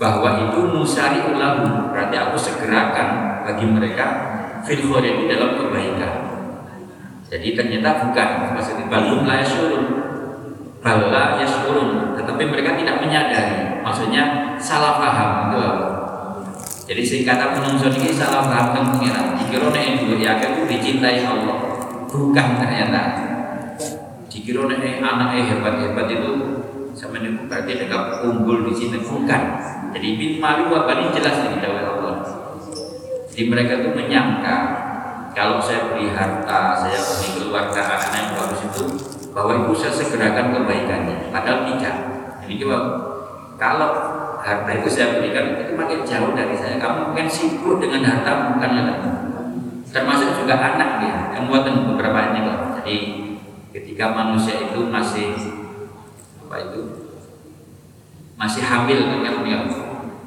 bahwa 0.00 0.48
itu 0.48 0.64
musari 0.72 1.20
ulahu 1.28 1.92
berarti 1.92 2.16
aku 2.16 2.36
segerakan 2.40 3.44
bagi 3.44 3.68
mereka 3.68 4.06
fil 4.64 4.80
di 4.80 5.28
dalam 5.28 5.60
kebaikan 5.60 6.14
jadi 7.28 7.52
ternyata 7.52 8.08
bukan 8.08 8.28
maksudnya 8.56 8.88
balum 8.88 9.28
la 9.28 9.44
yasurun 9.44 9.84
bala 10.80 11.36
yasurun 11.36 12.16
tetapi 12.16 12.42
mereka 12.48 12.78
tidak 12.80 12.96
menyadari. 13.02 13.82
Maksudnya 13.82 14.54
salah 14.58 14.98
paham. 14.98 15.54
Jadi 16.86 17.02
singkatan 17.02 17.58
menungso 17.58 17.90
ini 17.90 18.14
salah 18.14 18.46
paham 18.46 18.66
dan 18.70 18.84
pengiran. 18.94 19.34
Dikira 19.34 19.68
nek 19.74 20.06
dua 20.06 20.16
ya 20.22 20.32
dicintai 20.38 21.26
Allah 21.26 21.75
bukan 22.06 22.46
ternyata 22.62 23.02
dikira 24.30 24.68
nek 24.68 25.00
anak 25.00 25.38
hebat-hebat 25.42 26.06
itu 26.12 26.32
sama 26.96 27.20
ini 27.20 27.44
berarti 27.44 27.72
dekat 27.76 28.24
unggul 28.24 28.64
di 28.68 28.72
sini 28.72 28.98
bukan. 29.04 29.42
Jadi 29.92 30.08
bin 30.16 30.32
malu 30.40 30.72
apa 30.72 30.96
ini 30.96 31.12
jelas 31.12 31.44
di 31.44 31.60
dalam 31.60 31.84
Allah. 31.84 32.16
Jadi 33.28 33.42
mereka 33.52 33.84
itu 33.84 33.90
menyangka 33.92 34.56
kalau 35.36 35.60
saya 35.60 35.92
beri 35.92 36.08
harta, 36.16 36.80
saya 36.80 36.96
beri 36.96 37.28
keluarga 37.36 37.80
anak 37.84 38.12
yang 38.16 38.28
bagus 38.32 38.60
itu 38.64 38.84
bahwa 39.36 39.52
itu 39.60 39.72
saya 39.76 39.92
segerakan 39.92 40.56
kebaikannya. 40.56 41.28
Padahal 41.28 41.68
tidak. 41.68 41.96
Jadi 42.40 42.54
coba 42.64 42.78
kalau 43.60 43.90
harta 44.40 44.70
itu 44.72 44.88
saya 44.88 45.20
berikan 45.20 45.60
itu 45.60 45.76
makin 45.76 46.00
jauh 46.08 46.32
dari 46.32 46.56
saya. 46.56 46.80
Kamu 46.80 47.12
mungkin 47.12 47.28
sibuk 47.28 47.76
dengan 47.76 48.00
harta 48.08 48.56
bukan 48.56 48.70
lagi. 48.72 49.25
Termasuk 49.90 50.42
juga 50.42 50.54
anak 50.58 50.90
ya, 51.02 51.16
yang 51.38 51.46
buatan 51.46 51.94
beberapa 51.94 52.34
ini 52.34 52.40
kok. 52.42 52.60
Jadi 52.82 52.96
ketika 53.70 54.10
manusia 54.10 54.58
itu 54.66 54.90
masih 54.90 55.34
apa 56.46 56.56
itu? 56.66 56.80
Masih 58.36 58.62
hamil 58.66 58.98
kan 59.08 59.46
ya 59.46 59.58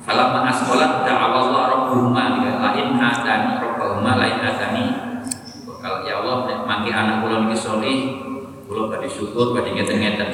falamma 0.01 0.49
asqalat 0.49 1.05
da'awallahu 1.05 1.69
rabbuhuma 1.69 2.41
lain 2.41 2.97
adani 2.97 3.61
rabbuhuma 3.61 4.17
lain 4.17 4.37
adani. 4.41 4.85
Kalau 5.79 6.03
ya 6.03 6.19
Allah 6.23 6.65
mangke 6.67 6.91
anak 6.91 7.23
kula 7.23 7.47
niki 7.47 7.55
solih 7.55 7.99
kula 8.67 8.91
badhe 8.91 9.07
syukur 9.07 9.53
badhe 9.53 9.75
ngeten-ngeten. 9.75 10.29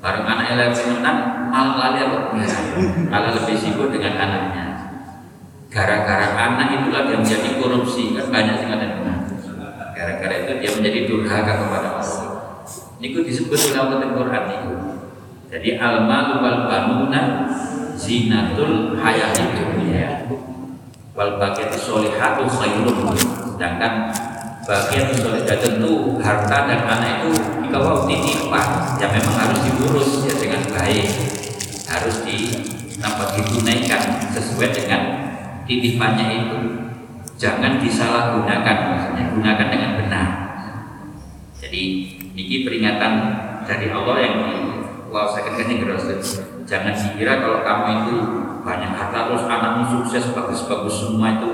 Bareng 0.00 0.28
anak 0.28 0.54
elek 0.54 0.76
menang 0.86 1.50
malah 1.50 1.74
lali 1.90 1.98
apa? 2.04 2.18
Malah 3.10 3.30
lebih 3.32 3.56
sibuk 3.58 3.90
dengan 3.90 4.14
anaknya 4.22 4.65
gara-gara 5.76 6.32
anak 6.32 6.80
itulah 6.80 7.04
dia 7.04 7.20
menjadi 7.20 7.50
korupsi. 7.60 8.16
Kan 8.16 8.32
banyak 8.32 8.54
sih 8.64 8.68
ada. 8.72 8.86
Gara-gara 9.92 10.34
itu 10.40 10.52
dia 10.64 10.70
menjadi 10.72 11.00
durhaka 11.04 11.52
kepada 11.60 11.88
Allah. 12.00 12.24
Niku 12.96 13.20
disebut 13.20 13.76
dalam 13.76 14.00
Quran 14.16 14.42
niku. 14.48 14.72
Jadi 15.52 15.76
al-malu 15.76 16.40
wal 16.40 16.64
banuna 16.64 17.44
zinatul 17.92 18.96
hayati 18.96 19.52
dunia. 19.52 20.24
Wal 21.12 21.36
baqiyatu 21.36 21.76
sholihatu 21.76 22.48
khairun. 22.48 23.12
Sedangkan 23.52 24.16
bagian 24.64 25.12
soleh 25.12 25.44
tentu 25.44 26.16
harta 26.24 26.58
dan 26.72 26.80
anak 26.88 27.20
itu 27.20 27.36
dikawal 27.68 28.08
titipan. 28.08 28.96
Ya 28.96 29.12
memang 29.12 29.36
harus 29.44 29.60
diurus 29.60 30.24
ya 30.24 30.32
dengan 30.40 30.64
baik. 30.72 31.08
Harus 31.84 32.24
di 32.24 32.36
nampak 32.96 33.36
ditunaikan 33.36 34.32
sesuai 34.32 34.72
dengan 34.72 35.25
titipannya 35.66 36.26
itu 36.46 36.58
jangan 37.36 37.82
disalahgunakan 37.82 38.76
maksudnya 38.94 39.24
gunakan 39.34 39.66
dengan 39.68 39.92
benar. 40.00 40.28
Jadi 41.58 41.82
ini 42.32 42.56
peringatan 42.64 43.12
dari 43.66 43.90
Allah 43.90 44.16
yang 44.22 44.36
wow 45.10 45.26
saya 45.26 45.50
kira 45.50 45.98
jangan 46.66 46.94
dikira 46.94 47.42
kalau 47.42 47.60
kamu 47.62 47.86
itu 48.02 48.16
banyak 48.66 48.90
harta 48.90 49.30
terus 49.30 49.44
anakmu 49.46 49.82
sukses 49.86 50.34
bagus-bagus 50.34 51.06
semua 51.06 51.38
itu 51.38 51.50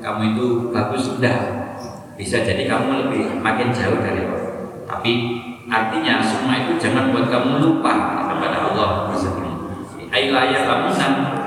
kamu 0.00 0.22
itu 0.34 0.46
bagus 0.72 1.10
sudah. 1.10 1.38
Bisa 2.16 2.44
jadi 2.44 2.68
kamu 2.68 3.08
lebih 3.08 3.22
makin 3.40 3.72
jauh 3.72 3.96
dari 3.96 4.28
Allah. 4.28 4.44
Tapi 4.84 5.12
artinya 5.72 6.20
semua 6.20 6.60
itu 6.60 6.76
jangan 6.76 7.16
buat 7.16 7.32
kamu 7.32 7.64
lupa 7.64 7.94
kepada 8.28 8.58
Allah. 8.72 8.90
Ailaya 10.10 10.66
kamunan 10.66 11.14
anak 11.30 11.39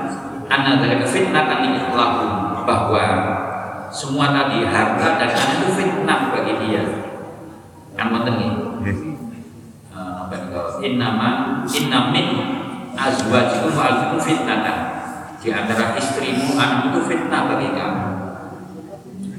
dari 0.62 1.02
kefitnatan 1.02 1.58
ini 1.66 1.80
lahum 1.90 2.62
bahwa 2.62 3.04
semua 3.90 4.30
tadi 4.30 4.62
harta 4.62 5.18
dan 5.18 5.30
anak 5.34 5.56
itu 5.58 5.68
fitnah 5.74 6.30
bagi 6.30 6.54
dia. 6.62 6.82
Kan 7.94 8.10
mau 8.10 8.26
innama 10.84 11.62
innamin 11.64 12.28
azwajikum 12.92 13.72
wa 13.72 13.82
alfikum 13.88 14.20
fitnatan 14.20 14.78
di 15.40 15.48
antara 15.48 15.96
istrimu 15.96 16.54
anak 16.60 16.92
itu 16.92 17.00
fitnah 17.08 17.40
bagi 17.48 17.68
kamu. 17.72 18.06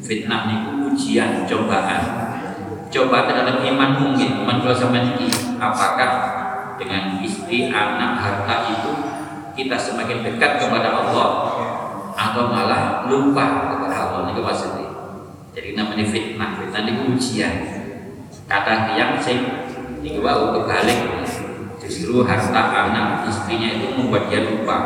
Fitnah 0.01 0.41
itu 0.49 0.69
ujian 0.89 1.45
cobaan. 1.45 2.01
Coba 2.89 3.27
terhadap 3.27 3.59
iman 3.59 3.91
mungkin 3.99 4.45
iman 4.45 4.63
kalau 4.63 4.77
sama 4.77 5.03
ini 5.03 5.27
apakah 5.59 6.11
dengan 6.79 7.19
istri 7.19 7.69
anak 7.69 8.23
harta 8.23 8.55
itu 8.71 8.91
kita 9.55 9.79
semakin 9.79 10.21
dekat 10.21 10.59
kepada 10.59 10.91
Allah 10.91 11.29
atau 12.15 12.43
malah 12.51 13.07
lupa 13.07 13.71
kepada 13.71 13.95
Allah. 13.95 14.19
Itu 14.35 14.43
maksudnya? 14.43 14.87
Jadi 15.55 15.73
namanya 15.73 16.05
fitnah. 16.05 16.59
Fitnah 16.59 16.83
itu 16.83 17.03
ujian. 17.15 17.55
Kata 18.45 18.93
yang 18.99 19.17
sing 19.23 19.41
ini 20.03 20.19
wow 20.19 20.51
kebalik. 20.51 21.27
Justru 21.79 22.27
harta 22.27 22.91
anak 22.91 23.31
istrinya 23.31 23.79
itu 23.79 23.95
membuat 23.95 24.27
dia 24.27 24.43
lupa. 24.43 24.77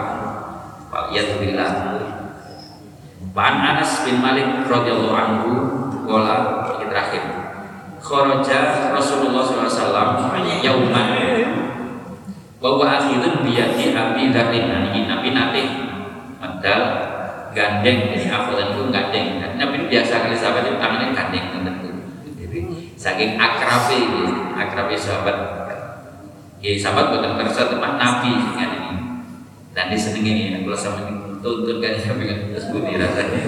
Pak 3.29 3.53
Anas 3.55 4.03
bin 4.03 4.19
Malik 4.19 4.67
radhiyallahu 4.67 5.15
anhu 5.15 5.49
Kola 6.03 6.65
ini 6.75 6.85
terakhir. 6.89 7.23
Kharaja 8.01 8.89
Rasulullah 8.95 9.45
SAW 9.45 10.33
Yauman 10.65 11.68
Bahwa 12.59 12.83
akhirun 12.83 13.47
biyati 13.47 13.95
Abi 13.95 14.35
Dharin 14.35 14.65
nah, 14.67 14.91
Ini 14.91 15.07
Nabi 15.07 15.29
nanti 15.31 15.63
Medal 16.39 16.81
Gandeng 17.55 17.99
Jadi 18.11 18.27
afalan 18.27 18.75
itu 18.75 18.83
gandeng 18.91 19.27
Nabi 19.55 19.87
biasa 19.87 20.27
kali 20.27 20.35
sahabat 20.35 20.67
itu 20.67 20.75
tangannya 20.75 21.15
gandeng 21.15 21.45
tentu 21.55 21.89
Saking 22.99 23.39
akrabi 23.39 24.11
Akrabi 24.59 24.95
sahabat 24.99 25.59
Ya 26.59 26.75
sahabat 26.75 27.15
bukan 27.15 27.39
kerja 27.39 27.71
tempat 27.71 27.95
Nabi 27.95 28.35
kan 28.59 28.69
ini. 28.75 28.91
Dan 29.71 29.85
di 29.87 29.95
seneng 29.95 30.27
ini 30.27 30.59
kalau 30.67 30.75
sama 30.75 31.07
tuntun 31.39 31.79
kan 31.79 31.95
sampai 31.95 32.27
kan 32.27 32.37
terus 32.51 32.67
budi 32.75 32.99
rasanya. 32.99 33.41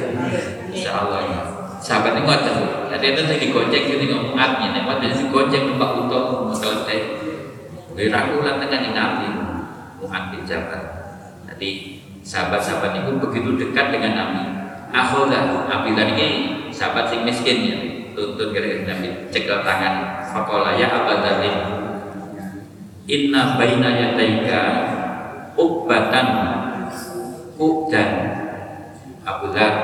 Insya 0.71 0.91
Allah 0.95 1.19
ya. 1.27 1.39
Sahabat 1.83 2.15
ini 2.15 2.23
ngotot. 2.23 2.87
Tadi 2.87 3.05
itu 3.11 3.21
saya 3.27 3.35
digojek 3.35 3.83
ini 3.83 4.15
ngomong 4.15 4.39
artinya. 4.39 4.79
Nek 4.79 4.83
waktu 4.87 5.11
itu 5.11 5.27
digojek 5.27 5.61
numpak 5.67 5.91
untuk 6.07 6.55
selesai. 8.01 8.09
Berakulan 8.09 8.55
dengan 8.57 8.81
Nabi. 8.97 9.29
Mu'ad 10.01 10.23
bin 10.33 10.41
Jabal. 10.49 10.83
Jadi 11.45 11.69
sahabat-sahabat 12.25 13.05
itu 13.05 13.11
begitu 13.21 13.49
dekat 13.61 13.93
dengan 13.93 14.13
Nabi. 14.17 14.43
Akhoda, 14.89 15.69
Nabi 15.69 15.93
tadi 15.93 16.13
ini 16.17 16.29
sahabat 16.73 17.13
sing 17.13 17.21
miskin 17.21 17.57
ya. 17.69 17.77
Tuntun 18.17 18.49
gara-gara 18.51 18.81
Nabi 18.89 19.29
cekel 19.29 19.61
tangan. 19.61 20.25
Fakola 20.31 20.79
ya 20.79 20.87
abadarin 20.87 21.83
Inna 23.03 23.59
baina 23.59 23.91
yadaika 23.91 24.61
ubbatan 25.59 26.27
ukdan 27.59 28.11
Abu 29.27 29.51
Dhar 29.51 29.75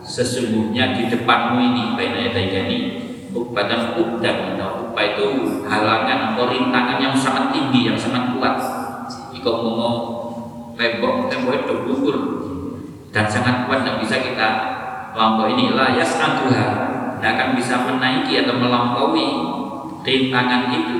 sesungguhnya 0.00 0.96
di 0.96 1.12
depanmu 1.12 1.60
ini 1.60 1.82
baina 2.00 2.32
yadaika 2.32 2.60
ini 2.64 2.78
ubbatan 3.36 4.00
ukdan 4.00 4.56
nah, 4.56 4.77
ubba 4.98 5.14
itu 5.14 5.26
halangan 5.62 6.34
atau 6.34 6.50
rintangan 6.50 6.98
yang 6.98 7.14
sangat 7.14 7.54
tinggi 7.54 7.86
yang 7.86 7.94
sangat 7.94 8.34
kuat 8.34 8.58
jika 9.30 9.46
mau 9.46 9.94
tembok 10.74 11.30
tembok 11.30 11.54
itu 11.54 11.74
gugur 11.86 12.16
dan 13.14 13.30
sangat 13.30 13.70
kuat 13.70 13.86
dan 13.86 14.02
bisa 14.02 14.18
kita 14.18 14.48
lampau 15.14 15.46
ini 15.54 15.70
layas 15.70 16.18
aduha 16.18 16.66
tidak 17.14 17.30
akan 17.30 17.48
bisa 17.54 17.78
menaiki 17.86 18.42
atau 18.42 18.58
melampaui 18.58 19.26
rintangan 20.02 20.74
itu 20.74 20.98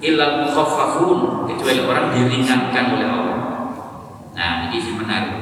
ilal 0.00 0.48
mukhaffafun 0.48 1.44
kecuali 1.52 1.80
orang 1.84 2.12
diringankan 2.16 2.84
oleh 2.96 3.08
Allah. 3.08 3.40
Nah, 4.36 4.68
ini 4.68 4.76
sih 4.76 4.92
menarik. 4.92 5.40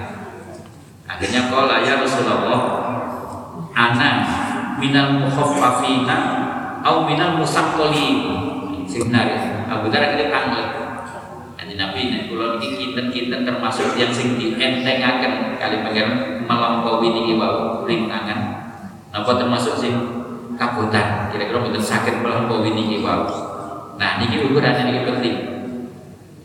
Akhirnya 1.11 1.51
kala 1.51 1.83
ya 1.83 1.99
Rasulullah, 1.99 2.63
ana 3.75 4.11
minal 4.79 5.27
mukhaffafina 5.27 6.44
au 6.85 7.09
minal 7.09 7.41
musaqqalin. 7.41 8.17
Sebenarnya 8.85 9.65
Abu 9.73 9.89
Dhar 9.89 10.13
kita 10.13 10.29
kangen. 10.29 10.67
Nanti 11.57 11.75
Nabi 11.81 12.01
nek 12.13 12.23
kula 12.29 12.61
niki 12.61 12.77
kinten-kinten 12.77 13.49
termasuk 13.49 13.97
yang 13.97 14.13
sing 14.13 14.37
dientengaken 14.37 15.57
kali 15.57 15.81
pengen 15.81 16.09
melampaui 16.45 17.09
niki 17.09 17.41
wau 17.41 17.89
rintangan. 17.89 18.61
Napa 19.09 19.33
termasuk 19.41 19.81
sing 19.81 19.97
kabutan 20.61 21.33
kira-kira 21.33 21.65
mboten 21.65 21.81
sakit 21.81 22.21
melampaui 22.21 22.69
niki 22.77 23.01
wau. 23.01 23.25
Nah, 23.97 24.21
ini 24.21 24.45
ukuran 24.45 24.77
ini 24.85 25.09
penting. 25.09 25.37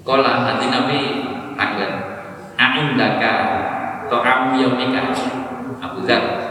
Kola 0.07 0.47
nanti 0.47 0.71
Nabi 0.71 0.99
tanggal. 1.59 1.91
A'indaka 2.55 3.33
to'am 4.07 4.55
yaumika 4.55 5.11
Abu 5.79 6.03
sampai 6.03 6.48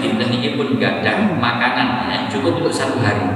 dinten 0.00 0.28
ini 0.32 0.54
pun 0.54 0.78
gak 0.78 1.04
ada 1.04 1.34
makanan 1.36 2.08
yang 2.10 2.24
cukup 2.30 2.62
untuk 2.62 2.74
satu 2.74 2.98
hari. 3.02 3.26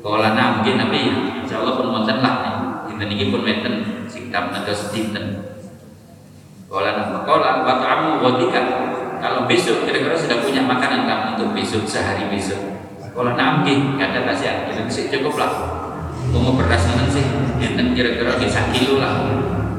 Kola 0.00 0.32
nah 0.32 0.58
mungkin 0.58 0.80
Nabi 0.80 1.00
Insya 1.44 1.60
Allah 1.60 1.76
pun 1.76 1.92
wonten 1.92 2.24
lah 2.24 2.36
dinten 2.88 3.08
ini 3.12 3.28
pun 3.28 3.44
meten 3.44 4.06
singkap 4.08 4.48
nanti 4.48 4.72
dinten. 4.94 5.24
Kola 6.70 6.96
nah 6.96 7.22
kola 7.26 7.66
waktu 7.66 7.84
kamu 7.84 8.08
wadika 8.24 8.62
kalau 9.20 9.44
besok 9.44 9.84
kira-kira 9.84 10.16
sudah 10.16 10.40
punya 10.40 10.64
makanan 10.64 11.04
kamu 11.04 11.24
untuk 11.36 11.48
besok 11.52 11.84
sehari 11.84 12.30
besok? 12.32 12.58
Kalau 13.10 13.36
nampi 13.36 13.76
nggak 13.98 14.16
ada 14.16 14.20
kasihan 14.32 14.70
kita 14.70 14.86
bisa 14.88 15.00
cukup 15.12 15.34
lah. 15.36 15.52
Mau 16.30 16.54
beras 16.54 16.86
nanti 16.86 17.20
sih. 17.20 17.26
Enten 17.60 17.92
kira-kira 17.92 18.38
bisa 18.38 18.70
kilo 18.70 19.02
lah. 19.02 19.28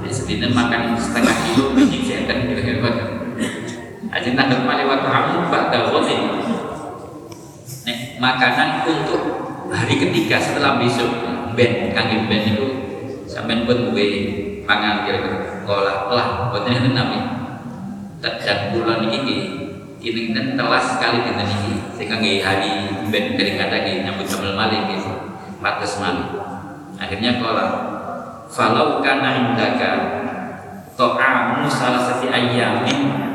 Ya, 0.03 0.11
sedina 0.11 0.51
makan 0.51 0.93
setengah 0.99 1.35
kilo 1.47 1.73
biji 1.73 2.05
sih 2.05 2.27
kira-kira 2.27 3.20
aja 4.11 4.29
nak 4.35 4.51
kembali 4.51 4.83
waktu 4.91 5.07
kamu 5.07 5.39
bakal 5.47 5.83
wajib 5.95 6.19
nih 7.87 7.97
makanan 8.19 8.83
untuk 8.83 9.23
hari 9.71 9.95
ketiga 9.95 10.35
setelah 10.35 10.75
besok 10.77 11.09
ben 11.55 11.95
kangen 11.95 12.27
ben 12.27 12.43
itu 12.43 12.67
sampai 13.23 13.63
buat 13.63 13.95
gue 13.95 14.07
pangan 14.67 15.07
kira-kira. 15.07 15.63
Kolah 15.63 16.11
lah 16.11 16.27
buatnya 16.51 16.91
nabi 16.91 17.19
dan 18.19 18.75
bulan 18.75 19.07
ini 19.07 19.37
ini 20.01 20.21
kan 20.35 20.59
telas 20.59 20.97
sekali 20.97 21.23
kita 21.23 21.43
ini 21.47 21.73
sehingga 21.95 22.19
hari 22.19 22.71
ben 23.07 23.39
dari 23.39 23.55
kata 23.55 23.77
nyambut 23.79 24.27
kamel 24.27 24.59
malik 24.59 24.91
gitu 24.91 25.11
batas 25.63 26.03
malik. 26.03 26.27
Akhirnya 26.99 27.39
kola. 27.39 27.65
Falau 28.51 28.99
kana 28.99 29.55
indaka 29.55 29.91
to'amu 30.99 31.71
salah 31.71 32.03
satu 32.03 32.27
ayamin 32.27 33.30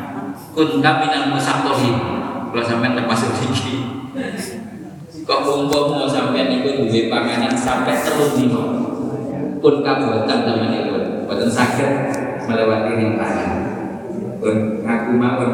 kunta 0.56 0.90
minal 1.04 1.36
musaqohin 1.36 1.96
kalau 2.48 2.64
sampai 2.64 2.96
termasuk 2.96 3.36
tinggi. 3.36 3.84
Kok 5.28 5.44
umpama 5.44 6.08
sampai 6.08 6.48
niku 6.48 6.80
duwe 6.80 7.12
panganan 7.12 7.52
sampai 7.52 8.00
telur 8.00 8.32
dino 8.32 8.62
pun 9.60 9.84
teman 9.84 10.72
itu. 10.72 10.96
Boten 11.28 11.50
sakit 11.52 11.90
melewati 12.48 12.90
rintangan. 12.96 13.50
Pun 14.40 14.80
ngaku 14.80 15.10
mawon. 15.20 15.52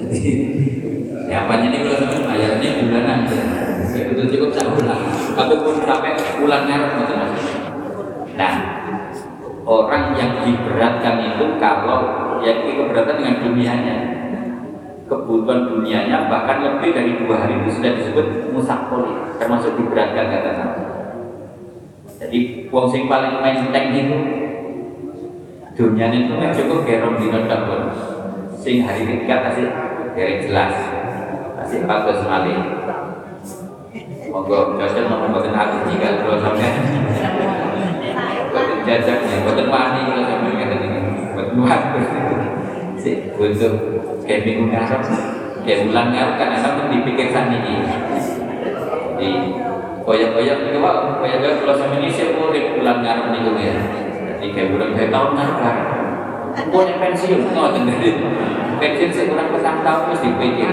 Jadi 0.00 0.20
ya 1.28 1.44
apa 1.44 1.60
ini 1.60 1.84
kalau 1.84 2.00
sampai 2.00 2.24
bayarnya 2.24 2.68
bulanan? 2.80 3.18
Itu 3.92 4.22
cukup 4.24 4.50
satu 4.56 4.70
bulan. 4.80 5.00
Tapi 5.36 5.54
pun 5.60 5.74
sampai 5.84 6.16
bulan 6.40 6.64
ngarep 6.64 6.92
nah 8.32 8.81
orang 9.62 10.14
yang 10.18 10.42
diberatkan 10.42 11.22
itu 11.22 11.44
kalau 11.56 12.00
yang 12.42 12.66
keberatan 12.66 13.16
dengan 13.18 13.36
dunianya. 13.42 13.96
Kebutuhan 15.06 15.68
dunianya 15.68 16.32
bahkan 16.32 16.64
lebih 16.64 16.96
dari 16.96 17.12
dua 17.20 17.44
hari 17.44 17.60
itu 17.60 17.76
sudah 17.76 17.92
disebut 18.00 18.48
musakoli 18.48 19.12
termasuk 19.36 19.76
diberatkan 19.76 20.24
kata 20.24 20.50
Nabi 20.56 20.82
jadi 22.22 22.38
wong 22.70 22.86
sing 22.86 23.10
paling 23.10 23.42
menteng 23.42 23.90
itu 23.92 24.18
dunianya 25.74 26.30
itu 26.30 26.34
kan 26.38 26.50
cukup 26.54 26.78
gerong 26.86 27.18
di 27.18 27.28
tahun 27.28 27.80
sing 28.54 28.86
hari 28.86 29.02
ketiga 29.04 29.50
kasih 29.50 29.66
dari 30.14 30.46
jelas 30.46 30.74
kasih 31.58 31.82
bagus 31.82 32.22
sekali. 32.22 32.54
Moga 34.32 34.80
jajak 34.80 35.12
mau 35.12 35.28
buatin 35.28 35.52
hati 35.52 35.92
jika 35.92 36.24
kalau 36.24 36.40
sampai 36.40 36.72
buatin 38.92 39.08
jajak 39.08 39.24
ya 39.24 39.36
buatin 39.40 39.66
wani 39.72 40.00
kalau 40.04 40.24
sampai 40.28 40.52
kata 40.60 40.74
ini 40.84 41.00
buatin 41.32 41.56
wani 41.64 42.00
si 43.00 43.10
butuh 43.32 43.72
kayak 44.28 44.44
minggu 44.44 44.68
ngarep 44.68 45.00
kayak 45.64 45.88
bulan 45.88 46.06
ngarep 46.12 46.34
kan 46.36 46.48
enak 46.60 46.72
dipikir 46.92 47.32
sana 47.32 47.56
ini. 47.56 47.88
Di 49.16 49.30
koyak-koyak 50.04 50.68
itu 50.68 50.78
wah 50.82 51.16
koyak-koyak 51.24 51.64
kalau 51.64 51.74
sampai 51.80 52.04
ini 52.04 52.08
sih 52.12 52.36
urip 52.36 52.76
bulan 52.76 53.00
ngarep 53.00 53.24
nih 53.32 53.40
gue 53.40 53.64
ya. 53.64 53.76
Jadi 54.36 54.46
kayak 54.52 54.68
bulan 54.76 54.88
kayak 54.92 55.10
tahun 55.10 55.30
ngarep 55.40 55.56
kan 55.56 55.76
gue 56.68 56.84
pensiun 57.00 57.40
dari 57.88 58.10
pensiun 58.76 59.08
sih 59.08 59.24
kurang 59.24 59.48
petang 59.56 59.80
tahun 59.80 60.00
terus 60.12 60.20
dipikir. 60.20 60.70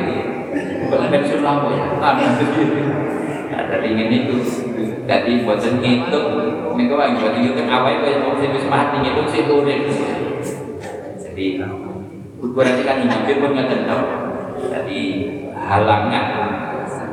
Pensiun 0.92 1.40
lama 1.40 1.72
ya. 1.72 1.86
Ah 2.04 2.14
nah 2.20 3.64
dari 3.64 3.90
ini 3.96 4.28
itu 4.28 4.36
jadi 5.10 5.32
buatan 5.42 5.82
ngitung. 5.82 6.30
Ini 6.78 6.84
kau 6.86 7.02
yang 7.02 7.18
buat 7.18 7.34
ngitung 7.34 7.66
awal 7.66 7.98
itu 7.98 8.06
yang 8.14 8.22
mau 8.30 8.38
sih 8.38 8.70
mati 8.70 8.96
ngitung 9.02 9.28
sih 9.34 9.42
urip. 9.50 9.82
Jadi 11.18 11.46
berarti 12.40 12.82
kan 12.86 12.98
hidup 13.04 13.38
pun 13.42 13.52
nggak 13.52 13.84
tahu 13.90 14.04
jadi 14.60 15.02
halangan 15.56 16.26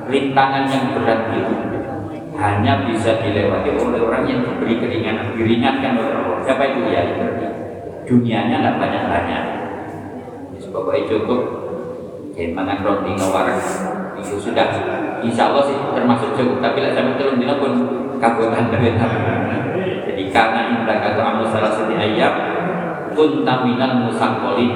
rintangan 0.07 0.64
yang 0.70 0.84
berat 0.94 1.20
itu 1.34 1.55
hanya 2.36 2.84
bisa 2.86 3.16
dilewati 3.24 3.70
oleh 3.74 4.01
orang 4.07 4.22
yang 4.28 4.44
diberi 4.44 4.76
keringanan 4.76 5.34
diringankan 5.34 5.99
oleh 5.99 6.14
Allah. 6.14 6.38
Siapa 6.44 6.62
itu? 6.68 6.78
Ya 6.92 7.03
dunianya 8.07 8.62
nggak 8.62 8.76
banyak 8.78 9.05
banyak 9.11 9.44
sebab 10.62 10.94
cukup 11.11 11.40
jadi 12.37 12.53
mangan 12.53 12.84
roti 12.84 13.16
ngawaran 13.16 13.57
itu 14.20 14.37
sudah 14.37 14.68
insya 15.24 15.49
Allah 15.49 15.64
sih 15.64 15.76
termasuk 15.97 16.37
cukup 16.37 16.61
tapi 16.61 16.84
lah 16.84 16.93
sampai 16.93 17.16
turun 17.16 17.41
dina 17.41 17.57
pun 17.57 17.72
kabutan 18.20 18.68
jadi 20.16 20.32
karena 20.32 20.61
indah 20.72 20.97
kata 20.97 21.20
amal 21.20 21.45
salah 21.49 21.68
satu 21.76 21.93
ayam 21.93 22.32
pun 23.12 23.45
taminan 23.45 24.09
musangkolin. 24.09 24.72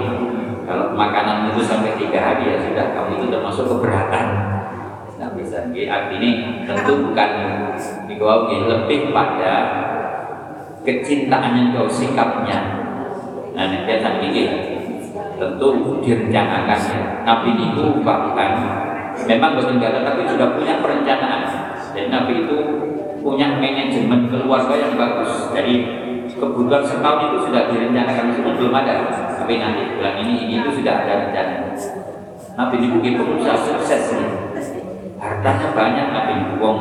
Kalau 0.68 0.92
makanan 0.92 1.48
itu 1.48 1.64
sampai 1.64 1.96
tiga 1.96 2.20
hari 2.20 2.52
ya 2.52 2.56
sudah 2.60 2.92
kamu 2.92 3.20
itu 3.20 3.26
termasuk 3.32 3.64
keberatan. 3.64 4.26
Nah 5.16 5.28
bisa 5.32 5.64
artinya 5.64 6.30
tentu 6.68 6.92
bukan 7.08 7.30
dikau 8.04 8.52
lebih 8.52 9.16
pada 9.16 9.54
kecintaan 10.84 11.56
yang 11.56 11.68
kau 11.72 11.88
sikapnya. 11.88 12.58
Nah 13.56 13.64
nanti 13.64 13.90
akan 13.96 14.14
tentu 15.40 15.68
direncanakannya 16.04 17.24
Nabi 17.24 17.50
itu 17.56 18.04
bahkan 18.04 18.52
memang 19.24 19.56
kata 19.56 19.98
tapi 20.04 20.22
sudah 20.28 20.48
punya 20.54 20.84
perencanaan. 20.84 21.42
Dan 21.90 22.06
Nabi 22.12 22.46
itu 22.46 22.56
punya 23.20 23.58
manajemen 23.58 24.30
keluarga 24.30 24.74
yang 24.78 24.94
bagus. 24.94 25.50
Jadi 25.50 25.74
kebutuhan 26.30 26.84
setahun 26.86 27.20
itu 27.32 27.38
sudah 27.50 27.62
direncanakan 27.72 28.26
semua 28.36 28.54
belum 28.54 28.74
ada. 28.76 28.94
Tapi 29.42 29.58
nanti 29.58 29.98
bulan 29.98 30.14
ini 30.22 30.34
ini 30.46 30.54
itu 30.62 30.70
sudah 30.80 30.94
ada 31.04 31.12
rencana. 31.26 31.74
Nabi 32.54 32.74
ini 32.78 32.86
mungkin 32.92 33.12
pengusaha 33.18 33.56
sukses 33.56 34.04
nih 34.14 34.30
hartanya 35.20 35.68
banyak 35.76 36.06
Nabi 36.16 36.34
wong 36.56 36.78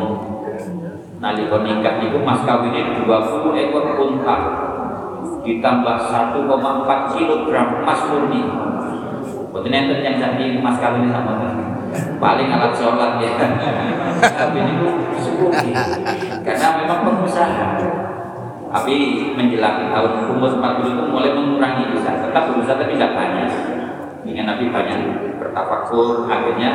nalika 1.20 1.60
nikah 1.60 2.00
itu 2.00 2.18
mas 2.24 2.40
kawin 2.48 2.72
itu 2.72 3.04
20 3.04 3.52
ekor 3.68 3.84
unta 4.00 4.36
ditambah 5.44 5.98
1,4 6.12 7.14
kilogram 7.16 7.68
emas 7.84 8.02
murni. 8.12 8.42
Betul 9.50 9.74
enten 9.74 10.06
yang 10.06 10.16
jadi 10.22 10.62
mas 10.62 10.78
kawin 10.78 11.10
sama 11.10 11.42
paling 12.22 12.50
alat 12.54 12.74
sholat 12.78 13.18
ya. 13.18 13.34
Tapi 14.22 14.58
ini 14.62 14.74
sepuluh 15.18 15.50
karena 16.46 16.68
memang 16.84 17.00
pengusaha. 17.02 17.68
Tapi 18.70 18.96
menjelang 19.34 19.90
tahun 19.90 20.30
umur 20.30 20.62
40 20.62 20.94
itu 20.94 21.04
mulai 21.10 21.34
mengurangi 21.34 21.90
bisa 21.90 22.22
tetap 22.22 22.54
berusaha 22.54 22.78
tapi 22.78 22.94
tidak 22.94 23.18
banyak. 23.18 23.50
Dengan 24.22 24.54
Nabi 24.54 24.70
banyak 24.70 25.00
bertafakur 25.42 26.30
akhirnya 26.30 26.72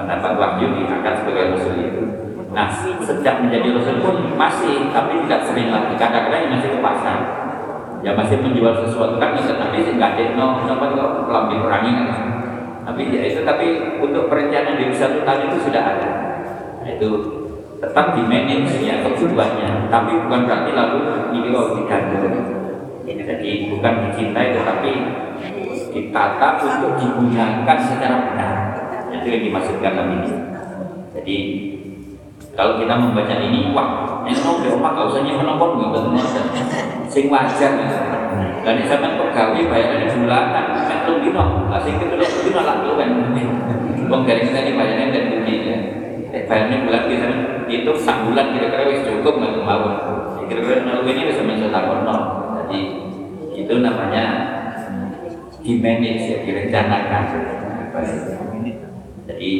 mendapat 0.00 0.32
wahyu 0.40 0.72
diangkat 0.72 1.20
sebagai 1.20 1.52
rasul. 1.52 1.76
Itu 1.76 2.02
nah 2.54 2.70
sejak 3.02 3.44
menjadi 3.44 3.76
rasul 3.76 4.00
pun 4.00 4.16
masih 4.40 4.88
tapi 4.88 5.20
tidak 5.28 5.44
sering 5.44 5.68
lagi. 5.68 5.92
Kadang-kadang 6.00 6.48
masih 6.48 6.72
ke 6.72 6.80
pasar 6.80 7.43
ya 8.04 8.12
masih 8.12 8.36
menjual 8.38 8.84
sesuatu. 8.84 9.16
Kan 9.16 9.34
bisa 9.34 9.56
tapi 9.56 9.82
nggak 9.82 10.10
ada 10.14 10.24
no 10.36 10.68
nopo 10.68 10.84
kok 10.92 11.10
lebih 11.26 11.56
kurangi 11.64 11.90
kan. 11.96 12.22
Tapi 12.84 13.02
ya 13.10 13.22
itu 13.32 13.40
tapi 13.42 13.96
untuk 13.98 14.28
perencanaan 14.28 14.76
di 14.76 14.92
satu 14.92 15.24
tahun 15.24 15.48
itu 15.48 15.58
sudah 15.66 15.82
ada. 15.82 16.10
Nah, 16.84 16.90
itu 16.92 17.08
tetap 17.80 18.12
di 18.12 18.22
manage 18.28 18.76
ya 18.84 19.00
kebutuhannya. 19.00 19.88
Tapi 19.88 20.10
bukan 20.28 20.40
berarti 20.44 20.70
lalu 20.76 21.00
ini 21.32 21.48
kalau 21.50 21.80
digantung 21.80 22.54
jadi 23.24 23.68
bukan 23.68 23.94
dicintai 24.08 24.56
tetapi 24.56 24.92
ditata 25.92 26.48
untuk 26.60 26.96
digunakan 26.96 27.78
secara 27.80 28.16
benar. 28.32 28.54
Itu 29.12 29.26
yang 29.30 29.42
dimaksudkan 29.48 29.92
dalam 29.94 30.08
ini. 30.20 30.32
Jadi 31.14 31.36
kalau 32.54 32.78
kita 32.78 32.94
membaca 32.94 33.34
ini 33.42 33.74
wah 33.74 34.22
ini 34.24 34.38
mau 34.40 34.62
di 34.62 34.70
rumah 34.70 34.94
gak 34.94 35.06
usah 35.10 35.20
nyimpen 35.26 35.46
nomor 35.46 35.74
nggak 35.74 35.90
betul 35.90 36.14
sing 37.10 37.26
wajar. 37.28 37.72
Dan 38.64 38.80
ini 38.80 38.88
sampai 38.88 39.20
pegawai 39.20 39.62
bayaran 39.68 40.08
bulanan 40.08 40.66
metu 40.88 41.12
dino. 41.20 41.68
Lah 41.68 41.80
sing 41.84 42.00
itu 42.00 42.16
dino 42.16 42.60
lah 42.64 42.80
lu 42.80 42.96
kan. 42.96 43.10
Bang 44.08 44.22
dari 44.24 44.40
kita 44.46 44.58
ini 44.64 44.72
bayarannya 44.76 45.12
dan 45.12 45.24
dunia 45.32 45.76
bayarnya 46.42 46.76
bulan 46.82 47.02
kita 47.06 47.26
itu 47.70 47.92
sak 48.02 48.26
bulan 48.26 48.50
kira-kira 48.52 48.90
wis 48.90 49.06
cukup 49.06 49.38
nggak 49.38 49.62
mau 49.62 49.86
kira-kira 50.50 50.82
lalu 50.82 51.14
ini 51.14 51.22
bisa 51.30 51.40
mencetak 51.46 51.84
nol 52.02 52.20
jadi 52.58 52.80
itu 53.54 53.74
namanya 53.80 54.24
di 55.64 55.80
manage 55.80 56.28
ya 56.28 56.38
direncanakan. 56.44 57.24
Jadi 59.24 59.50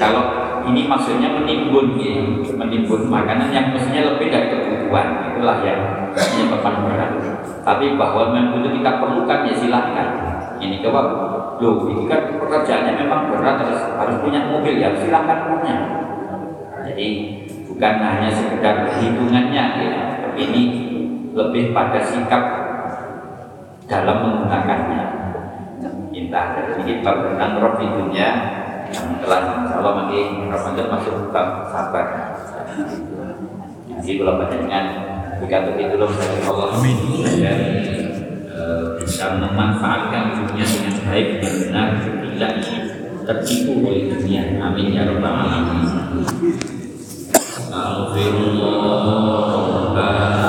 kalau 0.00 0.24
ini 0.70 0.86
maksudnya 0.86 1.34
menimbun 1.34 1.98
ya, 1.98 2.22
menimbun 2.54 3.10
makanan 3.10 3.50
yang 3.50 3.74
mestinya 3.74 4.14
lebih 4.14 4.30
dari 4.30 4.46
kebutuhan. 4.54 5.34
Itulah 5.34 5.58
yang 5.66 5.80
menyebabkan 6.14 6.74
berat. 6.86 7.10
Tapi 7.66 7.98
bahwa 7.98 8.30
memang 8.30 8.62
itu 8.62 8.78
kita 8.78 8.90
perlukan 9.02 9.38
ya 9.50 9.54
silahkan. 9.58 10.08
Ini 10.60 10.78
coba 10.84 11.00
loh 11.60 11.88
ini 11.88 12.04
kan 12.08 12.36
pekerjaannya 12.40 12.92
memang 13.04 13.32
berat 13.32 13.56
harus, 13.60 13.80
harus 13.98 14.16
punya 14.22 14.40
mobil 14.46 14.78
ya 14.78 14.94
silahkan 14.94 15.50
punya. 15.50 15.76
Jadi 16.86 17.08
bukan 17.68 17.94
hanya 18.00 18.30
sekedar 18.30 18.94
hitungannya 18.96 19.64
ya. 19.82 19.92
Tapi 20.22 20.40
ini 20.46 20.62
lebih 21.34 21.74
pada 21.74 22.00
sikap 22.00 22.42
dalam 23.90 24.16
menggunakannya. 24.22 25.02
Entah 26.10 26.46
dari 26.52 26.84
kita 26.84 27.10
tentang 27.10 27.58
roh 27.58 27.74
dunia 27.80 28.59
yang 28.90 29.06
telah 29.22 29.70
Allah 29.74 29.92
nanti 30.04 30.18
Ramadan 30.50 30.86
masuk 30.90 31.14
bab 31.30 31.70
sabar 31.70 32.06
jadi 34.00 34.12
kalau 34.20 34.34
dengan 34.48 34.84
dikatakan 35.40 35.80
itu 35.80 35.96
loh 35.96 36.10
Allah 36.50 36.66
Amin 36.76 36.98
dan 37.40 37.58
bisa 39.00 39.24
memanfaatkan 39.40 40.36
dunia 40.38 40.62
dengan 40.62 40.94
baik 41.08 41.40
dan 41.40 41.52
benar 41.66 41.88
tidak 42.04 42.52
tertipu 43.26 43.72
oleh 43.84 44.08
dunia. 44.12 44.42
Amin 44.60 44.94
ya 44.94 45.02
rabbal 45.08 45.34
alamin. 45.34 45.80
Subhanallahumma 47.70 50.39